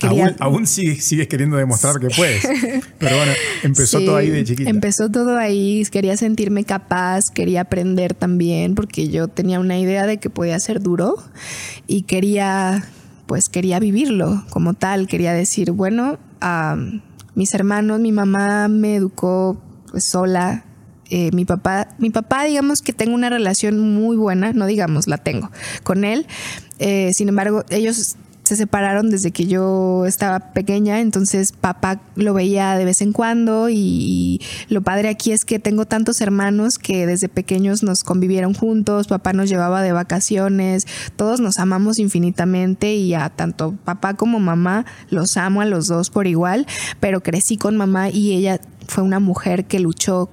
[0.00, 2.42] Quería- Aún, aún sigues, sigues queriendo demostrar que puedes.
[2.98, 3.32] Pero bueno,
[3.62, 4.70] empezó Sí, todo ahí de chiquita.
[4.70, 10.18] Empezó todo ahí, quería sentirme capaz, quería aprender también, porque yo tenía una idea de
[10.18, 11.16] que podía ser duro
[11.86, 12.84] y quería,
[13.26, 16.18] pues quería vivirlo como tal, quería decir, bueno,
[17.34, 20.64] mis hermanos, mi mamá me educó pues sola.
[21.08, 25.18] Eh, mi papá, mi papá, digamos que tengo una relación muy buena, no digamos, la
[25.18, 25.52] tengo
[25.84, 26.26] con él.
[26.80, 28.16] Eh, sin embargo, ellos
[28.46, 33.68] se separaron desde que yo estaba pequeña, entonces papá lo veía de vez en cuando
[33.68, 39.08] y lo padre aquí es que tengo tantos hermanos que desde pequeños nos convivieron juntos,
[39.08, 40.86] papá nos llevaba de vacaciones,
[41.16, 46.10] todos nos amamos infinitamente y a tanto papá como mamá los amo a los dos
[46.10, 46.68] por igual,
[47.00, 50.30] pero crecí con mamá y ella fue una mujer que luchó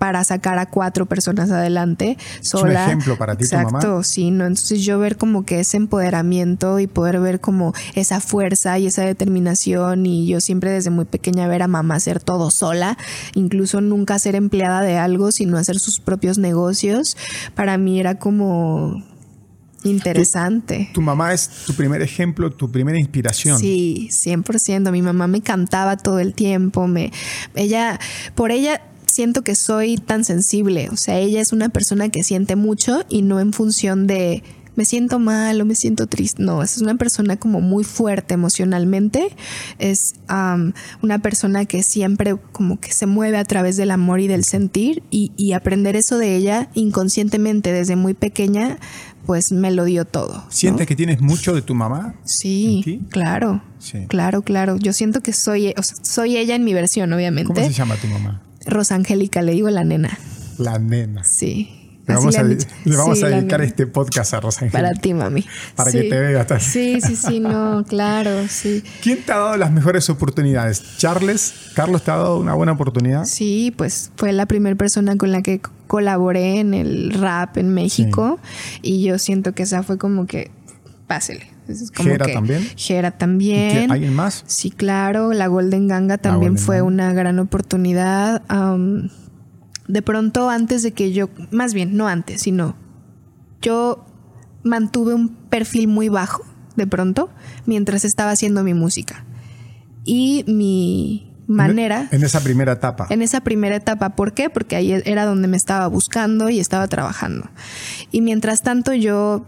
[0.00, 2.72] para sacar a cuatro personas adelante sola.
[2.72, 4.02] Es un ejemplo para ti, Exacto, tu mamá.
[4.02, 4.46] sí, ¿no?
[4.46, 9.02] Entonces yo ver como que ese empoderamiento y poder ver como esa fuerza y esa
[9.04, 12.96] determinación y yo siempre desde muy pequeña ver a mamá hacer todo sola,
[13.34, 17.18] incluso nunca ser empleada de algo, sino hacer sus propios negocios,
[17.54, 19.04] para mí era como
[19.84, 20.88] interesante.
[20.94, 23.58] Tu, tu mamá es tu primer ejemplo, tu primera inspiración.
[23.58, 24.90] Sí, 100%.
[24.92, 27.12] Mi mamá me cantaba todo el tiempo, me
[27.54, 27.98] ella
[28.34, 28.80] por ella
[29.10, 30.88] siento que soy tan sensible.
[30.90, 34.42] O sea, ella es una persona que siente mucho y no en función de
[34.76, 36.42] me siento mal o me siento triste.
[36.42, 39.28] No, es una persona como muy fuerte emocionalmente.
[39.78, 44.26] Es um, una persona que siempre como que se mueve a través del amor y
[44.26, 48.78] del sentir y, y aprender eso de ella inconscientemente desde muy pequeña
[49.26, 50.44] pues me lo dio todo.
[50.48, 50.88] ¿Sientes ¿no?
[50.88, 52.14] que tienes mucho de tu mamá?
[52.24, 53.62] Sí, claro.
[53.78, 54.06] Sí.
[54.08, 54.76] Claro, claro.
[54.76, 57.52] Yo siento que soy, o sea, soy ella en mi versión, obviamente.
[57.52, 58.42] ¿Cómo se llama tu mamá?
[58.66, 60.18] Rosangélica, le digo la nena.
[60.58, 61.24] La nena.
[61.24, 61.76] Sí.
[62.06, 62.56] Le vamos, a, le
[62.96, 64.78] vamos sí, a, dedicar este podcast a Rosangélica.
[64.78, 65.44] Para ti, mami.
[65.76, 66.00] Para sí.
[66.00, 66.46] que te vea.
[66.58, 68.82] Sí, sí, sí, no, claro, sí.
[69.02, 70.82] ¿Quién te ha dado las mejores oportunidades?
[70.98, 71.54] ¿Charles?
[71.74, 73.26] ¿Carlos te ha dado una buena oportunidad?
[73.26, 78.38] Sí, pues fue la primera persona con la que colaboré en el rap en México
[78.82, 80.50] y yo siento que esa fue como que,
[81.06, 81.46] pásele.
[81.70, 82.62] Es como Jera que, también.
[82.76, 83.90] Jera también.
[83.90, 84.44] ¿Alguien más?
[84.46, 85.32] Sí, claro.
[85.32, 86.88] La Golden Ganga también Golden fue Ganga.
[86.88, 88.42] una gran oportunidad.
[88.50, 89.08] Um,
[89.88, 92.76] de pronto, antes de que yo, más bien, no antes, sino
[93.60, 94.06] yo
[94.62, 96.44] mantuve un perfil muy bajo,
[96.76, 97.30] de pronto,
[97.66, 99.24] mientras estaba haciendo mi música.
[100.04, 102.08] Y mi manera.
[102.10, 103.06] En esa primera etapa.
[103.10, 104.10] En esa primera etapa.
[104.10, 104.48] ¿Por qué?
[104.48, 107.50] Porque ahí era donde me estaba buscando y estaba trabajando.
[108.10, 109.44] Y mientras tanto yo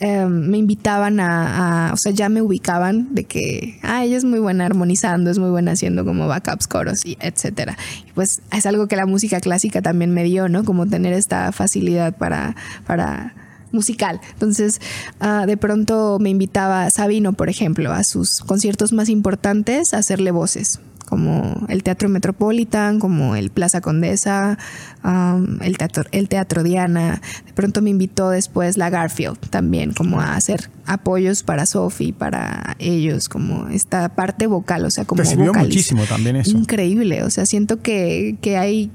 [0.00, 4.24] eh, me invitaban a, a, o sea, ya me ubicaban de que, ah, ella es
[4.24, 7.76] muy buena armonizando, es muy buena haciendo como backups, coros y etcétera.
[8.06, 10.64] Y pues es algo que la música clásica también me dio, ¿no?
[10.64, 12.54] Como tener esta facilidad para,
[12.86, 13.34] para
[13.72, 14.20] musical.
[14.32, 14.80] Entonces,
[15.20, 20.30] uh, de pronto me invitaba Sabino, por ejemplo, a sus conciertos más importantes a hacerle
[20.30, 24.58] voces como el Teatro Metropolitan, como el Plaza Condesa,
[25.02, 27.22] um, el, teatro, el Teatro Diana.
[27.46, 32.76] De pronto me invitó después la Garfield también, como a hacer apoyos para Sophie, para
[32.78, 35.62] ellos, como esta parte vocal, o sea, como vocalista.
[35.62, 36.50] muchísimo también eso.
[36.50, 38.90] Increíble, o sea, siento que, que hay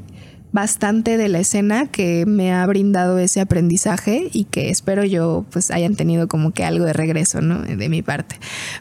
[0.52, 5.72] bastante de la escena que me ha brindado ese aprendizaje y que espero yo pues
[5.72, 7.64] hayan tenido como que algo de regreso, ¿no?
[7.64, 8.36] De mi parte.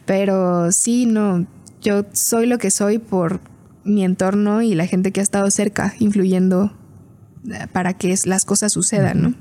[0.05, 1.47] Pero sí, no,
[1.83, 3.41] yo soy lo que soy por
[3.85, 6.72] mi entorno y la gente que ha estado cerca, influyendo
[7.72, 9.35] para que las cosas sucedan, ¿no?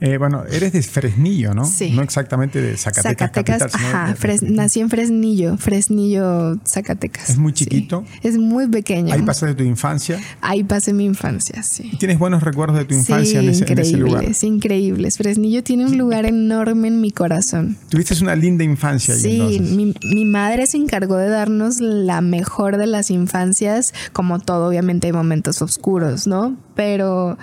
[0.00, 1.64] Eh, bueno, eres de Fresnillo, ¿no?
[1.64, 1.90] Sí.
[1.90, 3.30] No exactamente de Zacatecas.
[3.30, 4.14] Zacatecas, capital, ajá.
[4.14, 7.30] Fres nací en Fresnillo, Fresnillo, Zacatecas.
[7.30, 8.04] Es muy chiquito.
[8.06, 8.28] Sí.
[8.28, 9.12] Es muy pequeño.
[9.12, 10.20] Ahí pasaste tu infancia.
[10.40, 11.90] Ahí pasé mi infancia, sí.
[11.92, 14.22] ¿Y tienes buenos recuerdos de tu infancia sí, en, ese, en, ese, lugar?
[14.22, 15.16] Increíbles, increíbles.
[15.18, 17.76] Fresnillo tiene un lugar enorme en mi corazón.
[17.88, 19.14] Tuviste una linda infancia.
[19.14, 19.76] Ahí, sí, entonces.
[19.76, 25.08] mi, mi, madre se encargó de darnos la mejor de las infancias, como todo, obviamente
[25.08, 26.56] hay momentos oscuros, ¿no?
[26.74, 27.36] Pero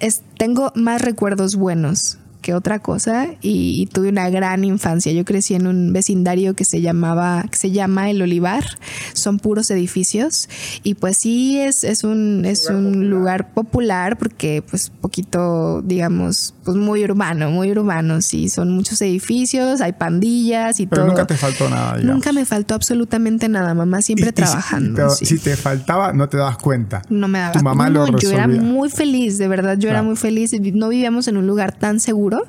[0.00, 5.12] es, tengo más recuerdos buenos que otra cosa y, y, tuve una gran infancia.
[5.12, 8.64] Yo crecí en un vecindario que se llamaba, que se llama El Olivar,
[9.12, 10.48] son puros edificios
[10.82, 13.04] y pues sí es, es un, es un popular.
[13.04, 19.80] lugar popular porque pues poquito, digamos, pues muy urbano, muy urbano, sí, son muchos edificios,
[19.80, 21.12] hay pandillas y pero todo.
[21.12, 21.96] nunca te faltó nada.
[21.96, 22.14] Digamos.
[22.16, 24.90] Nunca me faltó absolutamente nada, mamá siempre y, trabajando.
[24.90, 25.24] Y, pero sí.
[25.24, 27.00] si te faltaba, no te dabas cuenta.
[27.08, 29.94] No me daba Tu mamá no, lo Yo era muy feliz, de verdad, yo claro.
[29.94, 30.52] era muy feliz.
[30.74, 32.46] No vivíamos en un lugar tan seguro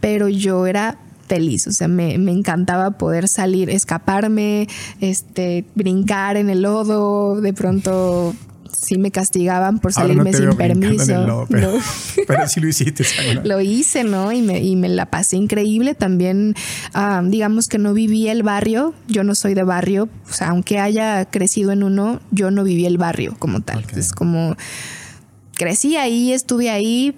[0.00, 4.68] pero yo era feliz, o sea, me, me, encantaba poder salir, escaparme,
[5.00, 8.34] este, brincar en el lodo, de pronto
[8.84, 11.26] sí me castigaban por salirme no sin permiso.
[11.26, 11.78] Lodo, pero, no.
[12.26, 13.04] pero, sí lo hiciste.
[13.42, 14.32] lo hice, ¿no?
[14.32, 15.94] Y me, y me, la pasé increíble.
[15.94, 16.54] También,
[16.94, 18.94] uh, digamos que no viví el barrio.
[19.08, 20.08] Yo no soy de barrio.
[20.28, 23.84] O sea, aunque haya crecido en uno, yo no viví el barrio como tal.
[23.84, 23.98] Okay.
[23.98, 24.56] Es como
[25.54, 27.14] crecí ahí, estuve ahí,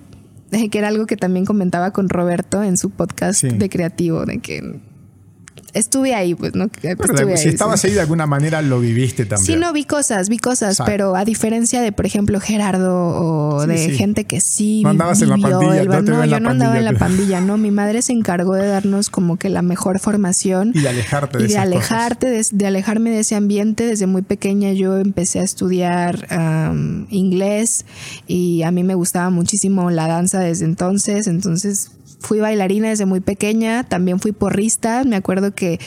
[0.70, 3.48] que era algo que también comentaba con Roberto en su podcast sí.
[3.48, 4.80] de creativo, de que
[5.76, 6.68] estuve ahí, pues, ¿no?
[6.68, 9.46] Pero si estabas ahí de alguna manera lo viviste también.
[9.46, 13.90] Sí, no, vi cosas, vi cosas, pero a diferencia de, por ejemplo, Gerardo o de
[13.90, 14.82] gente que sí.
[14.82, 15.84] No andabas en la pandilla.
[15.84, 17.56] no, yo no andaba en la pandilla, no.
[17.56, 20.72] Mi madre se encargó de darnos como que la mejor formación.
[20.74, 23.86] Y de alejarte de Y de alejarte, de, alejarme de ese ambiente.
[23.86, 26.26] Desde muy pequeña yo empecé a estudiar
[27.10, 27.84] inglés
[28.26, 31.26] y a mí me gustaba muchísimo la danza desde entonces.
[31.26, 35.78] Entonces fui bailarina desde muy pequeña, también fui porrista, me acuerdo que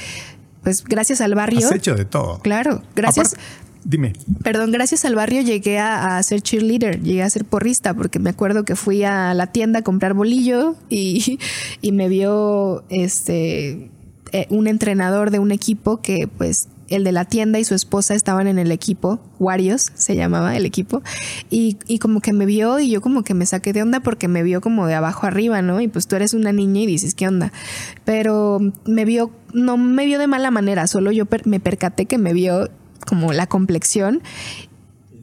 [0.63, 1.67] pues gracias al barrio.
[1.67, 2.39] Has hecho de todo.
[2.39, 3.35] Claro, gracias.
[3.83, 4.13] dime.
[4.43, 8.65] Perdón, gracias al barrio llegué a, ser cheerleader, llegué a ser porrista, porque me acuerdo
[8.65, 11.39] que fui a la tienda a comprar bolillo y,
[11.81, 13.89] y me vio este
[14.31, 18.15] eh, un entrenador de un equipo que pues el de la tienda y su esposa
[18.15, 21.01] estaban en el equipo, Warriors se llamaba el equipo,
[21.49, 24.27] y, y, como que me vio y yo como que me saqué de onda porque
[24.27, 25.81] me vio como de abajo arriba, ¿no?
[25.81, 27.51] Y pues tú eres una niña y dices, ¿qué onda?
[28.05, 32.33] Pero me vio, no me vio de mala manera, solo yo me percaté que me
[32.33, 32.69] vio
[33.05, 34.21] como la complexión.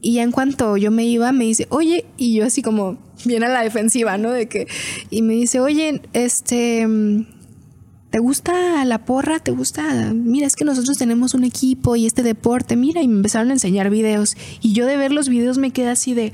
[0.01, 3.49] Y en cuanto yo me iba, me dice, oye, y yo así como bien a
[3.49, 4.31] la defensiva, ¿no?
[4.31, 4.67] De que,
[5.09, 6.87] y me dice, oye, este
[8.09, 9.39] ¿Te gusta la porra?
[9.39, 10.13] ¿Te gusta?
[10.13, 12.75] Mira, es que nosotros tenemos un equipo y este deporte.
[12.75, 14.37] Mira, y me empezaron a enseñar videos.
[14.61, 16.31] Y yo de ver los videos me quedé así de,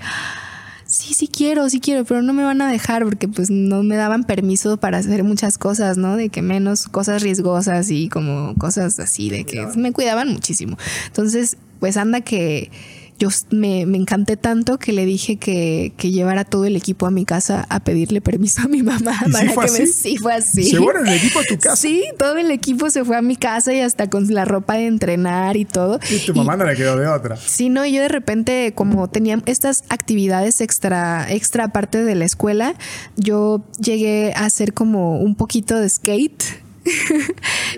[0.85, 3.95] sí, sí quiero, sí quiero, pero no me van a dejar porque pues no me
[3.95, 6.15] daban permiso para hacer muchas cosas, ¿no?
[6.15, 10.77] De que menos cosas riesgosas y como cosas así, de que me cuidaban muchísimo.
[11.07, 12.71] Entonces, pues anda que
[13.19, 17.65] yo me, encanté tanto que le dije que, llevara todo el equipo a mi casa
[17.69, 20.63] a pedirle permiso a mi mamá para que me sí fue así.
[20.63, 21.75] ¿Se fueron el equipo a tu casa?
[21.75, 24.87] Sí, todo el equipo se fue a mi casa y hasta con la ropa de
[24.87, 25.99] entrenar y todo.
[26.09, 27.37] Y tu mamá no le quedó de otra.
[27.37, 32.25] Sí, no, y yo de repente, como tenía estas actividades extra, extra aparte de la
[32.25, 32.75] escuela,
[33.15, 36.43] yo llegué a hacer como un poquito de skate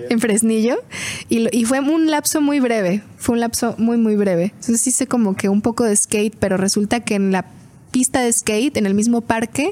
[0.10, 0.78] en Fresnillo
[1.30, 4.54] y, fue un lapso muy breve, fue un lapso muy muy breve.
[4.56, 7.46] Entonces hice como que un poco de skate, pero resulta que en la
[7.92, 9.72] pista de skate, en el mismo parque,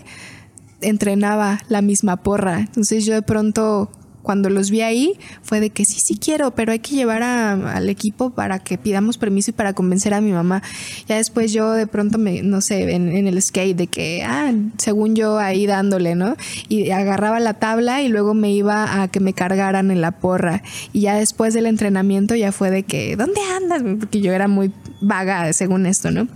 [0.82, 2.60] entrenaba la misma porra.
[2.60, 3.90] Entonces yo de pronto
[4.24, 5.14] cuando los vi ahí
[5.44, 9.18] fue de que sí, sí quiero, pero hay que llevar al equipo para que pidamos
[9.18, 10.64] permiso y para convencer a mi mamá.
[11.08, 15.16] Ya después yo de pronto me, no sé, en, el skate de que, ah, según
[15.16, 16.36] yo ahí dándole, ¿no?
[16.70, 20.64] Y agarraba la tabla y luego me iba a que me cargaran en la porra.
[20.94, 23.84] Y ya después del entrenamiento ya fue de que, ¿dónde andas?
[24.00, 24.72] Porque yo era muy
[25.02, 26.28] vaga según esto, ¿no?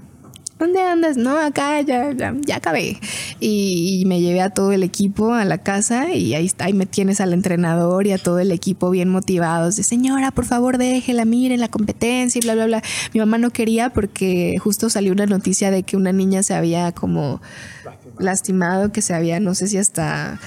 [0.59, 1.17] ¿Dónde andas?
[1.17, 2.99] No, acá ya, ya, ya acabé.
[3.39, 6.85] Y, me llevé a todo el equipo a la casa y ahí está, ahí me
[6.85, 11.25] tienes al entrenador y a todo el equipo bien motivados de señora, por favor déjela,
[11.25, 12.83] miren la competencia y bla, bla, bla.
[13.13, 16.91] Mi mamá no quería porque justo salió una noticia de que una niña se había
[16.91, 17.41] como
[18.19, 20.39] lastimado, que se había, no sé si hasta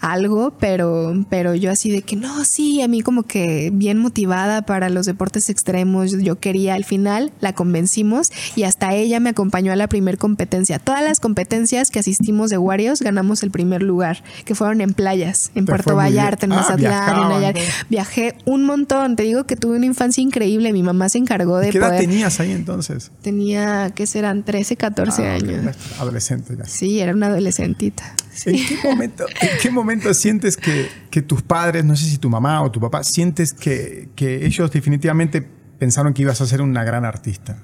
[0.00, 4.62] algo, pero, pero yo así de que no, sí, a mí como que bien motivada
[4.62, 9.72] para los deportes extremos, yo quería al final, la convencimos y hasta ella me acompañó
[9.72, 10.78] a la primer competencia.
[10.78, 15.50] Todas las competencias que asistimos de Warriors ganamos el primer lugar, que fueron en playas,
[15.54, 17.54] en Puerto Vallarta, en ah, Mazatlán, en
[17.88, 21.70] Viajé un montón, te digo que tuve una infancia increíble, mi mamá se encargó de...
[21.70, 23.10] ¿Qué edad tenías ahí entonces?
[23.22, 24.44] Tenía, ¿qué serán?
[24.44, 25.76] 13, 14 ah, años.
[25.98, 26.64] Adolescente ya.
[26.64, 28.14] Sí, era una adolescentita.
[28.46, 32.62] ¿En, qué momento, ¿En qué momento sientes que, tus padres, no sé si tu mamá
[32.62, 35.46] o tu papá, sientes que, ellos definitivamente
[35.78, 37.58] pensaron que ibas a ser una gran artista?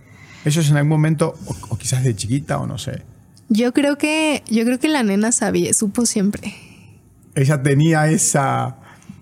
[0.44, 1.34] Ellos en algún momento,
[1.68, 3.02] o, quizás de chiquita o no sé.
[3.48, 6.54] Yo creo que, yo creo que la nena sabía, supo siempre.
[7.34, 8.76] Ella tenía esa.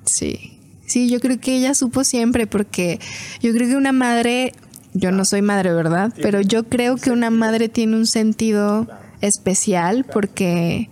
[0.05, 0.59] Sí.
[0.87, 2.99] Sí, yo creo que ella supo siempre, porque
[3.41, 4.53] yo creo que una madre,
[4.93, 6.13] yo no soy madre, ¿verdad?
[6.21, 8.87] Pero yo creo que una madre tiene un sentido
[9.23, 10.91] especial porque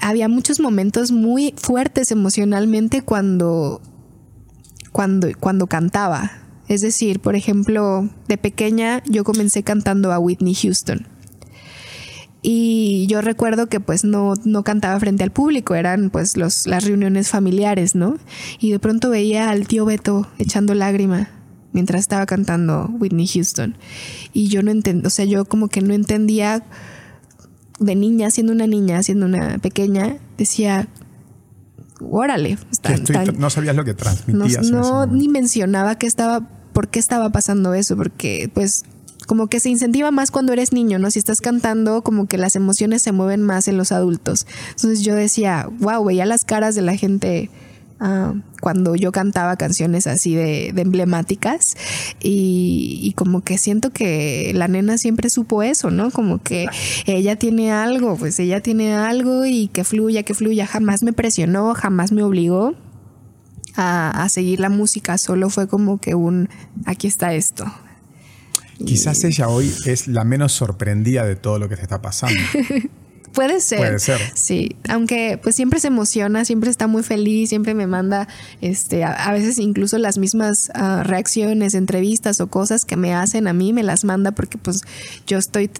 [0.00, 3.80] había muchos momentos muy fuertes emocionalmente cuando,
[4.92, 6.32] cuando, cuando cantaba.
[6.68, 11.06] Es decir, por ejemplo, de pequeña yo comencé cantando a Whitney Houston.
[12.40, 16.84] Y yo recuerdo que pues no, no cantaba frente al público, eran pues los, las
[16.84, 18.16] reuniones familiares, ¿no?
[18.60, 21.30] Y de pronto veía al tío Beto echando lágrima
[21.72, 23.76] mientras estaba cantando Whitney Houston.
[24.32, 26.64] Y yo no entendía, o sea, yo como que no entendía
[27.78, 30.88] de niña, siendo una niña, siendo una pequeña, decía,
[32.00, 32.58] órale.
[33.36, 34.70] no sabías lo que transmitías.
[34.70, 38.84] No, ni mencionaba que estaba, por qué estaba pasando eso, porque pues
[39.26, 41.10] como que se incentiva más cuando eres niño, ¿no?
[41.10, 44.46] Si estás cantando, como que las emociones se mueven más en los adultos.
[44.70, 47.50] Entonces yo decía, wow, veía las caras de la gente
[48.00, 51.76] Ah, cuando yo cantaba canciones así de, emblemáticas
[52.22, 56.12] y, como que siento que la nena siempre supo eso, ¿no?
[56.12, 56.66] Como que
[57.06, 61.74] ella tiene algo, pues ella tiene algo y que fluya, que fluya, jamás me presionó,
[61.74, 62.74] jamás me obligó
[63.74, 66.48] a, a seguir la música, solo fue como que un,
[66.84, 67.64] aquí está esto.
[68.84, 72.40] Quizás ella hoy es la menos sorprendida de todo lo que te está pasando.
[73.38, 73.78] Puede ser.
[73.78, 74.20] Puede ser.
[74.34, 78.26] Sí, aunque pues siempre se emociona, siempre está muy feliz, siempre me manda,
[78.60, 83.46] este, a, a veces incluso las mismas uh, reacciones, entrevistas o cosas que me hacen
[83.46, 84.82] a mí, me las manda porque pues
[85.24, 85.70] yo estoy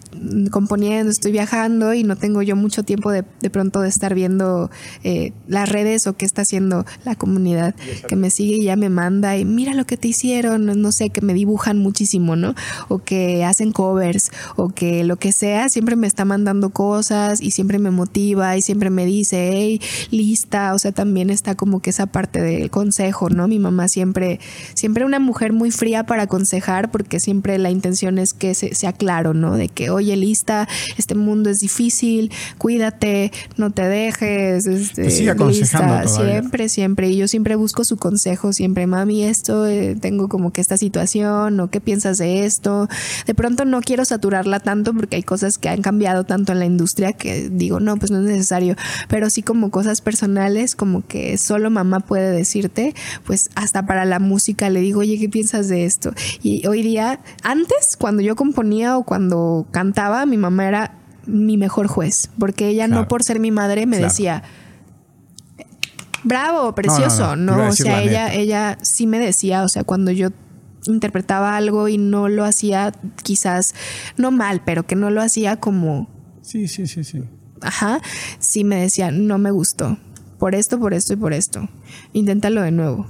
[0.51, 4.71] componiendo, estoy viajando y no tengo yo mucho tiempo de, de pronto de estar viendo
[5.03, 7.75] eh, las redes o qué está haciendo la comunidad
[8.07, 11.09] que me sigue y ya me manda y mira lo que te hicieron, no sé,
[11.09, 12.55] que me dibujan muchísimo, ¿no?
[12.87, 17.48] O que hacen covers o que lo que sea, siempre me está mandando cosas y
[17.51, 19.81] siempre me motiva y siempre me dice, hey,
[20.11, 23.47] lista, o sea, también está como que esa parte del consejo, ¿no?
[23.47, 24.39] Mi mamá siempre,
[24.73, 28.93] siempre una mujer muy fría para aconsejar porque siempre la intención es que se, sea
[28.93, 29.55] claro, ¿no?
[29.55, 35.31] De que, oye, lista, este mundo es difícil, cuídate, no te dejes, este, Te sigue
[35.31, 40.29] aconsejando lista, siempre, siempre, y yo siempre busco su consejo, siempre, mami, esto, eh, tengo
[40.29, 42.87] como que esta situación, o qué piensas de esto,
[43.25, 46.65] de pronto no quiero saturarla tanto porque hay cosas que han cambiado tanto en la
[46.65, 48.75] industria que digo, no, pues no es necesario,
[49.07, 52.93] pero sí como cosas personales, como que solo mamá puede decirte,
[53.25, 56.11] pues hasta para la música le digo, oye, ¿qué piensas de esto?
[56.41, 61.87] Y hoy día, antes, cuando yo componía o cuando cantaba, mi mamá era mi mejor
[61.87, 63.01] juez, porque ella Claro.
[63.03, 64.09] no por ser mi madre me Claro.
[64.11, 64.43] decía,
[66.23, 68.33] bravo, precioso, no, o sea, la ella, neta.
[68.35, 70.29] ella sí me decía, o sea, cuando yo
[70.85, 72.91] interpretaba algo y no lo hacía
[73.23, 73.75] quizás
[74.17, 76.07] no mal, pero que no lo hacía como
[76.41, 77.23] Sí, sí, sí, sí.
[77.61, 78.01] ajá,
[78.39, 79.97] sí me decía, no me gustó.
[80.37, 81.67] Por esto, por esto y por esto.
[82.13, 83.05] Inténtalo de nuevo.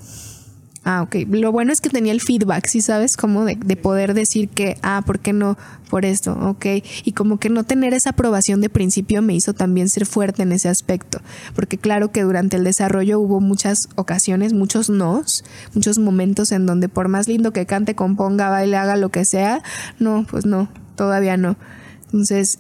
[0.86, 1.18] Ah, ok.
[1.30, 3.18] Lo bueno es que tenía el feedback, ¿sí sabes?
[3.18, 5.58] Como de, de poder decir que, ah, ¿por qué no?
[5.90, 6.66] Por esto, ok.
[7.04, 10.52] Y como que no tener esa aprobación de principio me hizo también ser fuerte en
[10.52, 11.22] ese aspecto.
[11.54, 15.44] Porque claro que durante el desarrollo hubo muchas ocasiones, muchos nos,
[15.76, 19.62] muchos momentos en donde por más lindo que cante, componga, baile, haga lo que sea,
[20.00, 21.58] no, pues no, todavía no.
[22.06, 22.60] Entonces,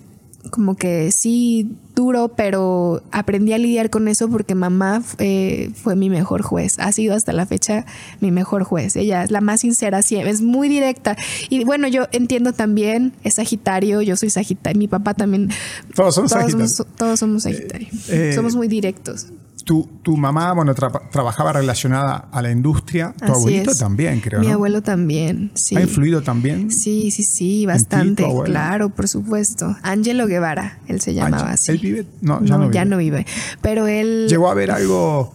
[0.51, 6.09] como que sí duro, pero aprendí a lidiar con eso porque mamá eh, fue mi
[6.09, 6.79] mejor juez.
[6.79, 7.85] Ha sido hasta la fecha
[8.21, 8.95] mi mejor juez.
[8.95, 11.17] Ella es la más sincera, es muy directa.
[11.49, 15.49] Y bueno, yo entiendo también, es Sagitario, yo soy Sagitario, mi papá también.
[15.93, 16.71] Todos somos todos Sagitarios.
[16.75, 17.87] somos, todos somos Sagitario.
[18.07, 19.27] eh, somos muy directos.
[19.65, 23.13] Tu, tu mamá, bueno, tra- trabajaba relacionada a la industria.
[23.17, 23.77] Tu Así abuelito es.
[23.77, 24.39] también, creo.
[24.39, 24.53] Mi ¿no?
[24.53, 25.75] abuelo también, sí.
[25.75, 26.71] ¿Ha influido también?
[26.71, 28.25] Sí, sí, sí, bastante.
[28.45, 29.75] Claro, por supuesto.
[29.83, 31.71] Ángelo Guevara, él se llamaba Ah, así.
[31.73, 32.05] ¿Él vive?
[32.21, 32.73] No, ya no, vive.
[32.73, 33.25] ya no vive.
[33.61, 34.27] Pero él.
[34.29, 35.33] ¿Llegó a ver algo?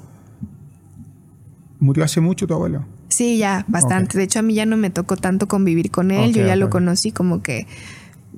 [1.81, 2.85] ¿Murió hace mucho tu abuelo?
[3.09, 4.17] Sí, ya, bastante.
[4.19, 6.33] De hecho, a mí ya no me tocó tanto convivir con él.
[6.33, 7.67] Yo ya lo conocí como que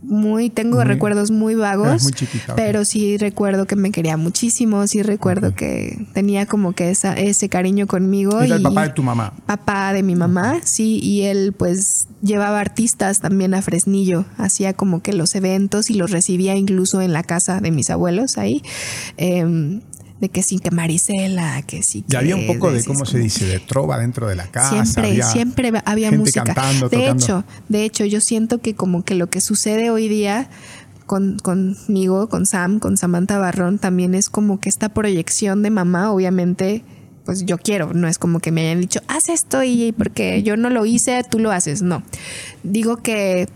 [0.02, 2.02] muy, tengo Muy- recuerdos muy vagos.
[2.04, 2.54] Muy chiquita.
[2.54, 4.86] Pero sí recuerdo que me quería muchísimo.
[4.86, 8.40] Sí recuerdo que tenía como que esa, ese cariño conmigo.
[8.42, 9.32] Era el y- papá de tu mamá.
[9.46, 15.02] papá de mi mamá, sí, y él pues llevaba artistas también a Fresnillo, hacía como
[15.02, 18.62] que los eventos y los recibía incluso en la casa de mis abuelos ahí,
[19.16, 19.80] em,
[20.20, 22.04] de que sí, que Marisela, que sí.
[22.08, 23.44] Ya había un poco de, ¿cómo se dice?
[23.44, 24.84] De trova dentro de la casa.
[24.84, 26.44] Siempre, había siempre había gente música.
[26.44, 27.22] cantando, de tocando.
[27.22, 30.48] hecho, de hecho, yo siento que como que lo que sucede hoy día
[31.04, 36.10] con, conmigo, con Sam, con Samantha Barrón, también es como que esta proyección de mamá,
[36.10, 36.82] obviamente,
[37.26, 40.56] pues yo quiero, no es como que me hayan dicho, haz esto y porque yo
[40.56, 42.02] no lo hice, tú lo haces, no.
[42.62, 43.48] Digo que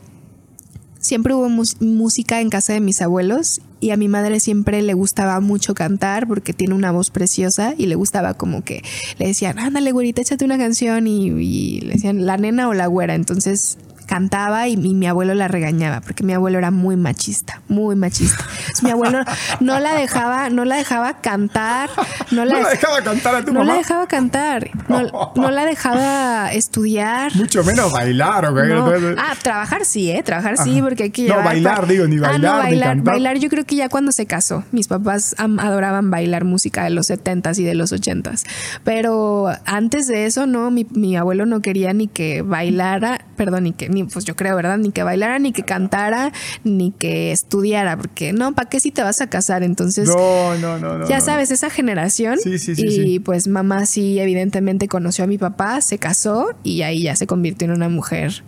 [0.98, 5.40] siempre hubo música en casa de mis abuelos y a mi madre siempre le gustaba
[5.40, 8.82] mucho cantar porque tiene una voz preciosa y le gustaba como que
[9.18, 12.86] le decían, ándale, güerita, échate una canción y, y le decían la nena o la
[12.86, 13.14] güera.
[13.14, 13.78] Entonces
[14.10, 18.44] cantaba y, mi- mi abuelo la regañaba porque mi abuelo era muy machista, muy machista.
[18.58, 19.20] Entonces, mi abuelo
[19.60, 21.88] no la dejaba, no la dejaba cantar,
[22.32, 23.72] no la, No la dejaba cantar a tu no mamá.
[23.72, 27.34] la dejaba cantar, no, no la dejaba estudiar.
[27.36, 28.84] Mucho menos bailar o No.
[28.90, 30.22] que Ah, trabajar sí, ¿eh?
[30.24, 30.82] Trabajar sí, Ajá.
[30.88, 33.14] porque hay que No, bailar, digo, ni Ah, bailar, no, ni bailar, cantar.
[33.14, 34.64] bailar yo creo que ya cuando se casó.
[34.72, 38.44] Mis papás adoraban bailar música de los 70s y de los 80s.
[38.84, 43.72] Pero antes de eso, no, mi, mi abuelo no quería ni que bailara, perdón, ni
[43.72, 44.78] que, ni, pues yo creo, ¿verdad?
[44.78, 46.32] Ni que bailara, ni que cantara,
[46.64, 49.62] ni que estudiara, porque no, ¿para qué si te vas a casar?
[49.62, 50.08] Entonces...
[50.08, 51.08] No, no, no, no.
[51.08, 52.38] Ya sabes, esa generación.
[52.38, 56.82] Sí, sí, sí, Y pues mamá sí, evidentemente conoció a mi papá, se casó y
[56.82, 58.42] ahí ya se convirtió en una mujer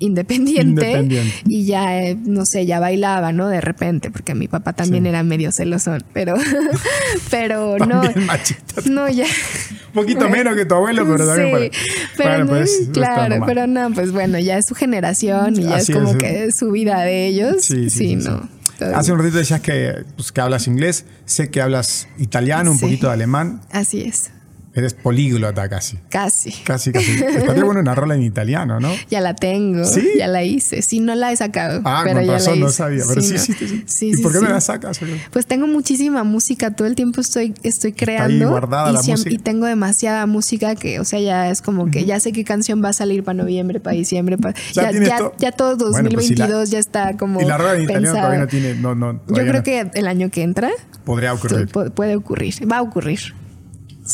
[0.00, 0.90] independiente.
[0.90, 1.34] Independiente.
[1.46, 3.46] Y ya, eh, no sé, ya bailaba, ¿no?
[3.48, 5.08] De repente, porque mi papá también Sí.
[5.10, 6.34] era medio celosón, pero,
[7.30, 8.02] pero no.
[8.26, 8.82] Machista.
[8.90, 9.24] No, ya.
[9.24, 11.70] Un poquito menos que tu abuelo, pero también.
[11.72, 11.80] Sí,
[12.16, 15.62] para- pero bueno, no, pues, claro, pero no, pues bueno, ya es su generación y
[15.64, 16.16] ya Así es como es.
[16.16, 17.56] que es su vida de ellos.
[17.64, 18.48] Sí, sí, no.
[18.94, 21.04] Hace un ratito decías que, pues, que hablas inglés.
[21.26, 23.60] Sé que hablas italiano, un poquito de alemán.
[23.70, 24.30] Así es.
[24.72, 25.98] Eres políglota casi.
[26.10, 26.52] Casi.
[26.64, 27.10] Casi, casi.
[27.12, 28.90] Estaría bueno una rola en italiano, ¿no?
[29.10, 29.84] Ya la tengo.
[29.84, 30.10] ¿Sí?
[30.16, 30.80] Ya la hice.
[30.82, 31.80] Sí, no la he sacado.
[31.84, 32.76] Ah, pero con ya razón la no hice.
[32.76, 33.02] sabía.
[33.08, 33.38] Pero sí, ¿no?
[33.40, 33.82] sí, sí.
[33.86, 34.06] sí.
[34.10, 35.00] ¿Y sí, por qué no la sacas?
[35.32, 38.48] Pues tengo muchísima música, todo el tiempo estoy, estoy creando.
[38.48, 39.30] guardada y, la siem- música.
[39.34, 42.82] y tengo demasiada música que, o sea, ya es como que ya sé qué canción
[42.84, 44.54] va a salir para noviembre, para diciembre, para.
[44.72, 45.34] Ya Ya, ya, todo.
[45.38, 47.40] ya todo Bueno, pues si la- 2022 ya está como.
[47.40, 48.74] Y la rola en italiano todavía no tiene.
[48.74, 49.62] No, no, Yo creo no.
[49.64, 50.70] que el año que entra
[51.04, 51.66] Podría ocurrir.
[51.68, 53.34] pu- puede ocurrir, va a ocurrir.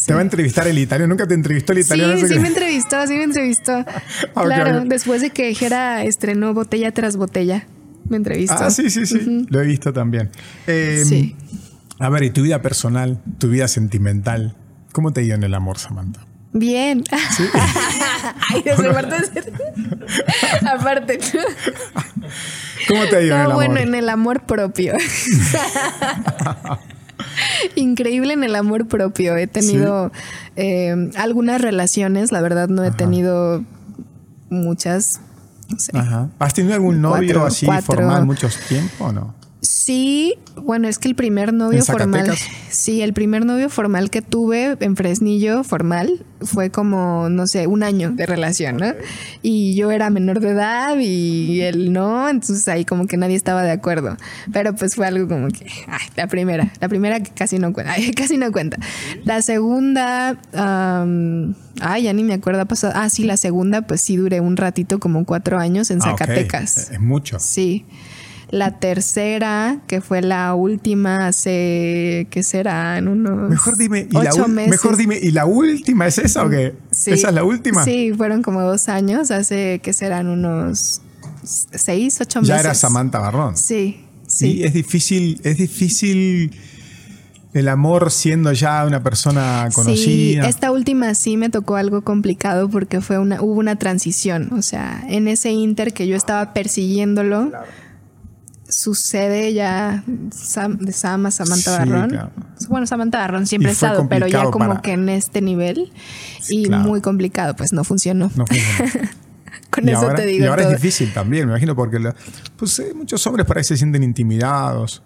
[0.04, 1.08] Te va a entrevistar el italiano.
[1.10, 2.16] Nunca te entrevistó el italiano.
[2.18, 3.84] Sí, sí me entrevistó, sí me entrevistó.
[4.34, 7.66] Claro, después de que Jera estrenó Botella tras Botella,
[8.08, 8.56] me entrevistó.
[8.58, 9.46] Ah, sí, sí, sí.
[9.48, 10.30] Lo he visto también.
[10.66, 11.36] Eh, Sí.
[11.98, 14.54] A ver, ¿y tu vida personal, tu vida sentimental?
[14.92, 16.26] ¿Cómo te ha ido en el amor, Samantha?
[16.52, 17.02] Bien.
[18.52, 21.18] Ay, esa parte es- Aparte.
[22.88, 23.54] ¿Cómo te ha ido en el No, amor?
[23.54, 24.92] bueno, en el amor propio.
[27.74, 29.36] Increíble en el amor propio.
[29.36, 30.12] He tenido
[30.56, 33.64] eh, algunas relaciones, la verdad no he tenido
[34.50, 35.20] muchas.
[35.68, 35.92] no sé.
[35.96, 36.28] Ajá.
[36.38, 37.94] ¿Has tenido algún novio Cuatro, así cuatro.
[37.96, 39.34] formal mucho tiempo o no?
[39.62, 42.34] Sí, bueno, es que el primer novio ¿En formal,
[42.70, 47.82] sí, el primer novio formal que tuve en Fresnillo formal fue como, no sé, un
[47.82, 48.86] año de relación, ¿no?
[49.42, 53.62] Y yo era menor de edad y él no, entonces ahí como que nadie estaba
[53.62, 54.16] de acuerdo.
[54.52, 57.92] Pero pues fue algo como que, ay, la primera, la primera que casi no cuenta,
[57.96, 58.78] ay, casi no cuenta.
[59.24, 64.00] La segunda, am, ay, ya ni me acuerdo, ha pasado, ah, sí, la segunda, pues
[64.00, 66.04] sí duré un ratito, como cuatro años en Ah.
[66.10, 66.90] Zacatecas.
[66.90, 67.38] Es mucho.
[67.38, 67.84] Sí.
[68.50, 72.96] La tercera, que fue la última hace, ¿qué será?
[72.96, 74.70] En unos Mejor dime, ¿y la, ocho ul- meses.
[74.70, 76.74] mejor dime, ¿y la última es esa o qué?
[76.92, 77.10] Sí.
[77.10, 77.82] ¿Esa es la última?
[77.84, 81.00] Sí, fueron como dos años, hace que serán unos
[81.42, 82.54] seis, ocho meses.
[82.54, 83.56] Ya era Samantha Barrón.
[83.56, 84.64] Sí, Sí, sí.
[84.64, 86.50] es difícil, es difícil
[87.52, 90.42] el amor siendo ya una persona conocida.
[90.44, 94.52] Sí, esta última sí me tocó algo complicado porque fue una, hubo una transición.
[94.52, 97.52] O sea, en ese inter que yo estaba persiguiéndolo,
[98.68, 102.10] sucede ya Sam- de Sam a Samantha Sí, Barrón.
[102.10, 102.30] claro.
[102.68, 105.92] Bueno, Samantha Barrón siempre ha estado, pero ya como para- que en este nivel
[106.40, 106.84] Sí, y claro.
[106.84, 108.30] muy complicado, pues no funcionó.
[108.36, 108.44] No.
[109.70, 110.72] Con y eso ahora, te digo y ahora todo.
[110.74, 112.14] es difícil también, me imagino, porque la-
[112.56, 115.02] pues, eh, muchos hombres por ahí se sienten intimidados.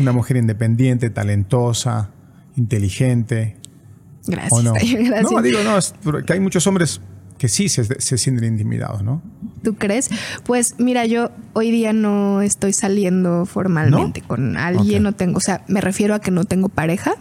[0.00, 2.10] Una mujer independiente, talentosa,
[2.56, 3.56] inteligente.
[4.26, 4.52] Gracias.
[4.52, 4.72] ¿O no?
[4.74, 5.30] Gracias.
[5.30, 5.94] No, digo, no, es
[6.26, 7.00] que hay muchos hombres
[7.38, 9.22] que sí se, se sienten intimidados, ¿no?
[9.64, 10.10] ¿Tú crees?
[10.44, 15.64] Pues mira, yo hoy día no estoy saliendo formalmente con alguien, no tengo, o sea,
[15.66, 17.14] me refiero a que no tengo pareja.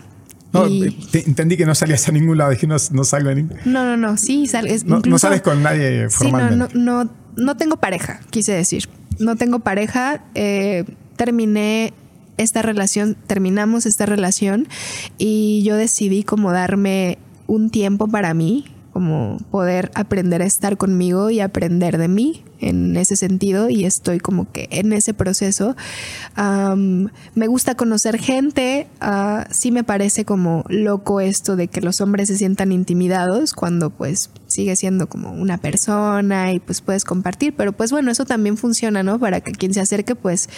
[0.52, 3.34] No, y- te- entendí que no salías a ningún lado, dije no, no salgo a
[3.34, 6.30] ningún no, no, no, sí, sal- es- no, no incluso- sales con nadie Sí, no,
[6.30, 6.76] formalmente.
[6.78, 8.88] no, no, no tengo pareja, quise decir.
[9.20, 10.22] No tengo pareja.
[10.36, 10.86] eh,
[11.16, 11.94] terminé
[12.38, 14.68] esta relación, terminamos esta relación
[15.18, 17.18] y yo decidí como darme
[17.48, 22.96] un tiempo para mí, como poder aprender a estar conmigo y aprender de mí en
[22.96, 25.76] ese sentido y estoy como que en ese proceso.
[26.36, 32.02] Am, me gusta conocer gente, ah, sí me parece como loco esto de que los
[32.02, 37.56] hombres se sientan intimidados cuando pues sigue siendo como una persona y pues puedes compartir,
[37.56, 39.20] pero pues bueno, eso también funciona, ¿no?
[39.20, 40.50] Para que quien se acerque pues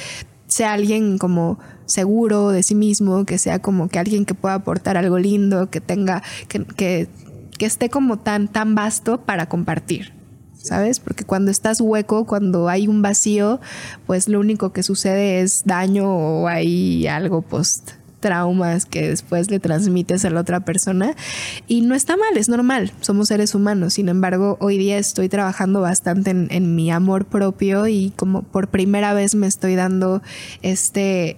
[0.47, 4.97] sea alguien como seguro de sí mismo, que sea como que alguien que pueda aportar
[4.97, 7.07] algo lindo, que tenga, que,
[7.57, 10.13] que esté como tan, tan vasto para compartir.
[10.53, 10.99] ¿Sabes?
[10.99, 13.61] Porque cuando estás hueco, cuando hay un vacío,
[14.07, 17.91] pues lo único que sucede es daño o hay algo post
[18.25, 21.13] traumas que después le transmites a la otra persona
[21.67, 25.81] y no está mal, es normal, somos seres humanos, sin embargo hoy día estoy trabajando
[25.81, 30.23] bastante en, en mi amor propio y como por primera vez me estoy dando
[30.63, 31.37] este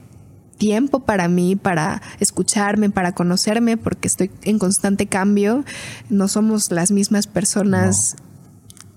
[0.58, 5.64] tiempo para mí, para escucharme, para conocerme, porque estoy en constante cambio.
[6.10, 8.16] No somos las mismas personas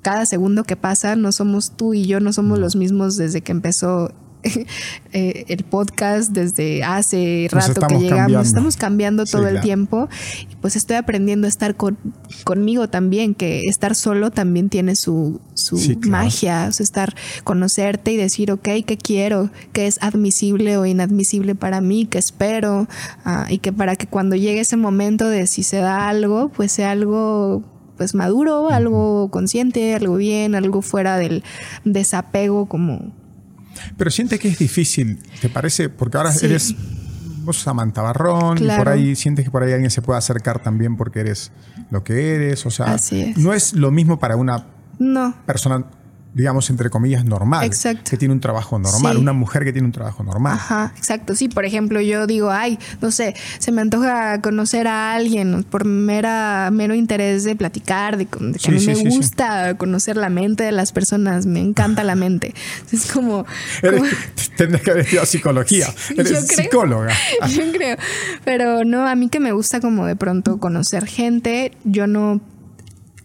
[0.03, 1.17] cada segundo que pasa.
[1.17, 4.13] No somos tú y yo, no somos los mismos desde que empezó
[5.13, 8.09] eh, el podcast, desde hace rato que llegamos.
[8.09, 8.41] cambiando.
[8.41, 9.65] Estamos cambiando Sí, todo el claro.
[9.65, 10.09] tiempo.
[10.51, 11.99] Y pues estoy aprendiendo a estar con,
[12.45, 16.25] conmigo también, que estar solo también tiene su, su Sí, claro.
[16.25, 16.67] magia.
[16.69, 17.15] O sea, estar,
[17.45, 19.51] conocerte y decir, ok, ¿qué quiero?
[19.73, 22.07] ¿Qué es admisible o inadmisible para mí?
[22.07, 22.89] ¿Qué espero?
[23.25, 26.73] Ah, y que para que cuando llegue ese momento de si se da algo, pues
[26.73, 27.63] sea algo
[27.97, 31.45] pues maduro, algo consciente, algo bien, algo fuera del
[31.85, 33.13] desapego como
[33.97, 35.89] Pero sientes que es difícil, ¿te parece?
[35.89, 36.47] Porque ahora Sí.
[36.47, 36.75] eres
[37.43, 40.97] vos Samantha Barrón y por ahí sientes que por ahí alguien se puede acercar también
[40.97, 41.53] porque eres
[41.91, 42.67] lo que eres.
[42.67, 43.39] O sea, Así es.
[43.39, 44.67] no es lo mismo para una
[44.99, 45.85] no, persona
[46.33, 47.65] digamos, entre comillas, normal.
[47.65, 48.11] Exacto.
[48.11, 49.21] Que tiene un trabajo normal, Sí.
[49.23, 50.53] una mujer que tiene un trabajo normal.
[50.55, 51.35] Ajá, exacto.
[51.35, 55.85] Sí, por ejemplo, yo digo, ay, no sé, se me antoja conocer a alguien por
[55.85, 60.17] mera, mero interés de platicar, de, de que Sí, a mí sí, me gusta conocer
[60.17, 62.55] la mente de las personas, me encanta la mente.
[62.93, 63.45] Es como...
[63.81, 64.05] Como-
[64.57, 65.87] tendrías que haber estudiado psicología.
[66.17, 66.65] Eres yo creo.
[66.65, 67.13] psicóloga.
[67.49, 67.97] Yo creo.
[68.45, 72.41] Pero no, a mí que me gusta como de pronto conocer gente, yo no.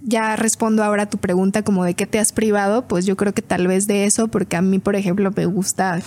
[0.07, 3.33] Ya respondo ahora a tu pregunta como de qué te has privado, pues yo creo
[3.33, 5.99] que tal vez de eso, porque a mí, por ejemplo, me gusta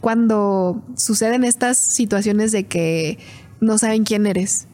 [0.00, 3.18] cuando suceden estas situaciones de que
[3.60, 4.66] no saben quién eres.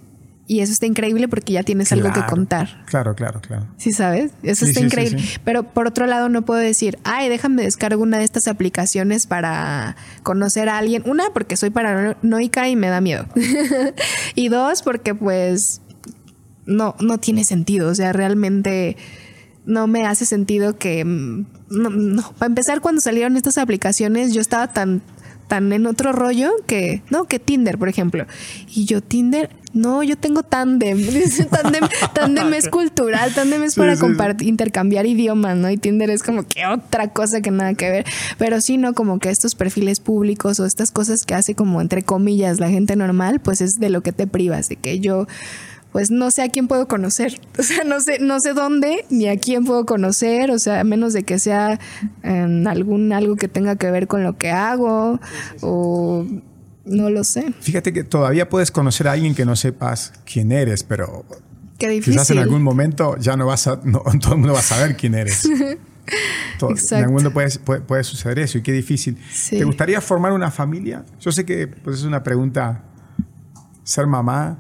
[0.47, 2.85] Y eso está increíble porque ya tienes algo que contar.
[2.85, 3.67] Claro, claro, claro.
[3.79, 4.31] Sí, ¿sabes?
[4.43, 5.19] Eso Sí, está sí, increíble.
[5.19, 5.39] sí.
[5.43, 9.97] Pero por otro lado, no puedo decir, ay, déjame descargo una de estas aplicaciones para
[10.23, 11.03] conocer a alguien.
[11.07, 13.25] Una, porque soy paranoica y me da miedo.
[14.35, 15.81] y dos, porque pues
[16.67, 17.89] no, no tiene sentido.
[17.91, 18.97] O sea, realmente
[19.67, 21.05] no me hace sentido que.
[21.05, 22.33] mm, No, no.
[22.39, 25.03] Para empezar, cuando salieron estas aplicaciones, yo estaba tan
[25.49, 28.27] tan en otro rollo que no que Tinder por ejemplo
[28.75, 30.99] y yo Tinder no yo tengo Tandem
[31.51, 31.85] Tandem
[32.15, 33.81] Tandem es cultural Tandem es Sí,
[34.17, 37.91] para sí, intercambiar idiomas no y Tinder es como que otra cosa que nada que
[37.91, 38.07] ver
[38.39, 42.03] pero sí no como que estos perfiles públicos o estas cosas que hace como entre
[42.03, 45.27] comillas la gente normal pues es de lo que te privas de que yo
[45.95, 47.41] pues no sé a quién puedo conocer.
[47.59, 50.51] O sea, no sé, no sé dónde ni a quién puedo conocer.
[50.51, 51.79] O sea, a menos de que sea
[52.25, 55.21] en algún algo que tenga que ver con lo que hago.
[55.63, 56.27] O
[56.85, 57.55] no lo sé.
[57.61, 61.25] Fíjate que todavía puedes conocer a alguien que no sepas quién eres, pero
[61.79, 62.15] Qué difícil.
[62.15, 64.97] quizás en algún momento ya no vas a, no, todo el mundo va a saber
[64.97, 65.49] quién eres.
[66.59, 69.17] Todo- en algún momento puede, puede, puede suceder eso y qué difícil.
[69.33, 69.59] Sí.
[69.59, 71.05] ¿Te gustaría formar una familia?
[71.21, 72.83] Yo sé que pues, es una pregunta
[73.85, 74.59] ser mamá.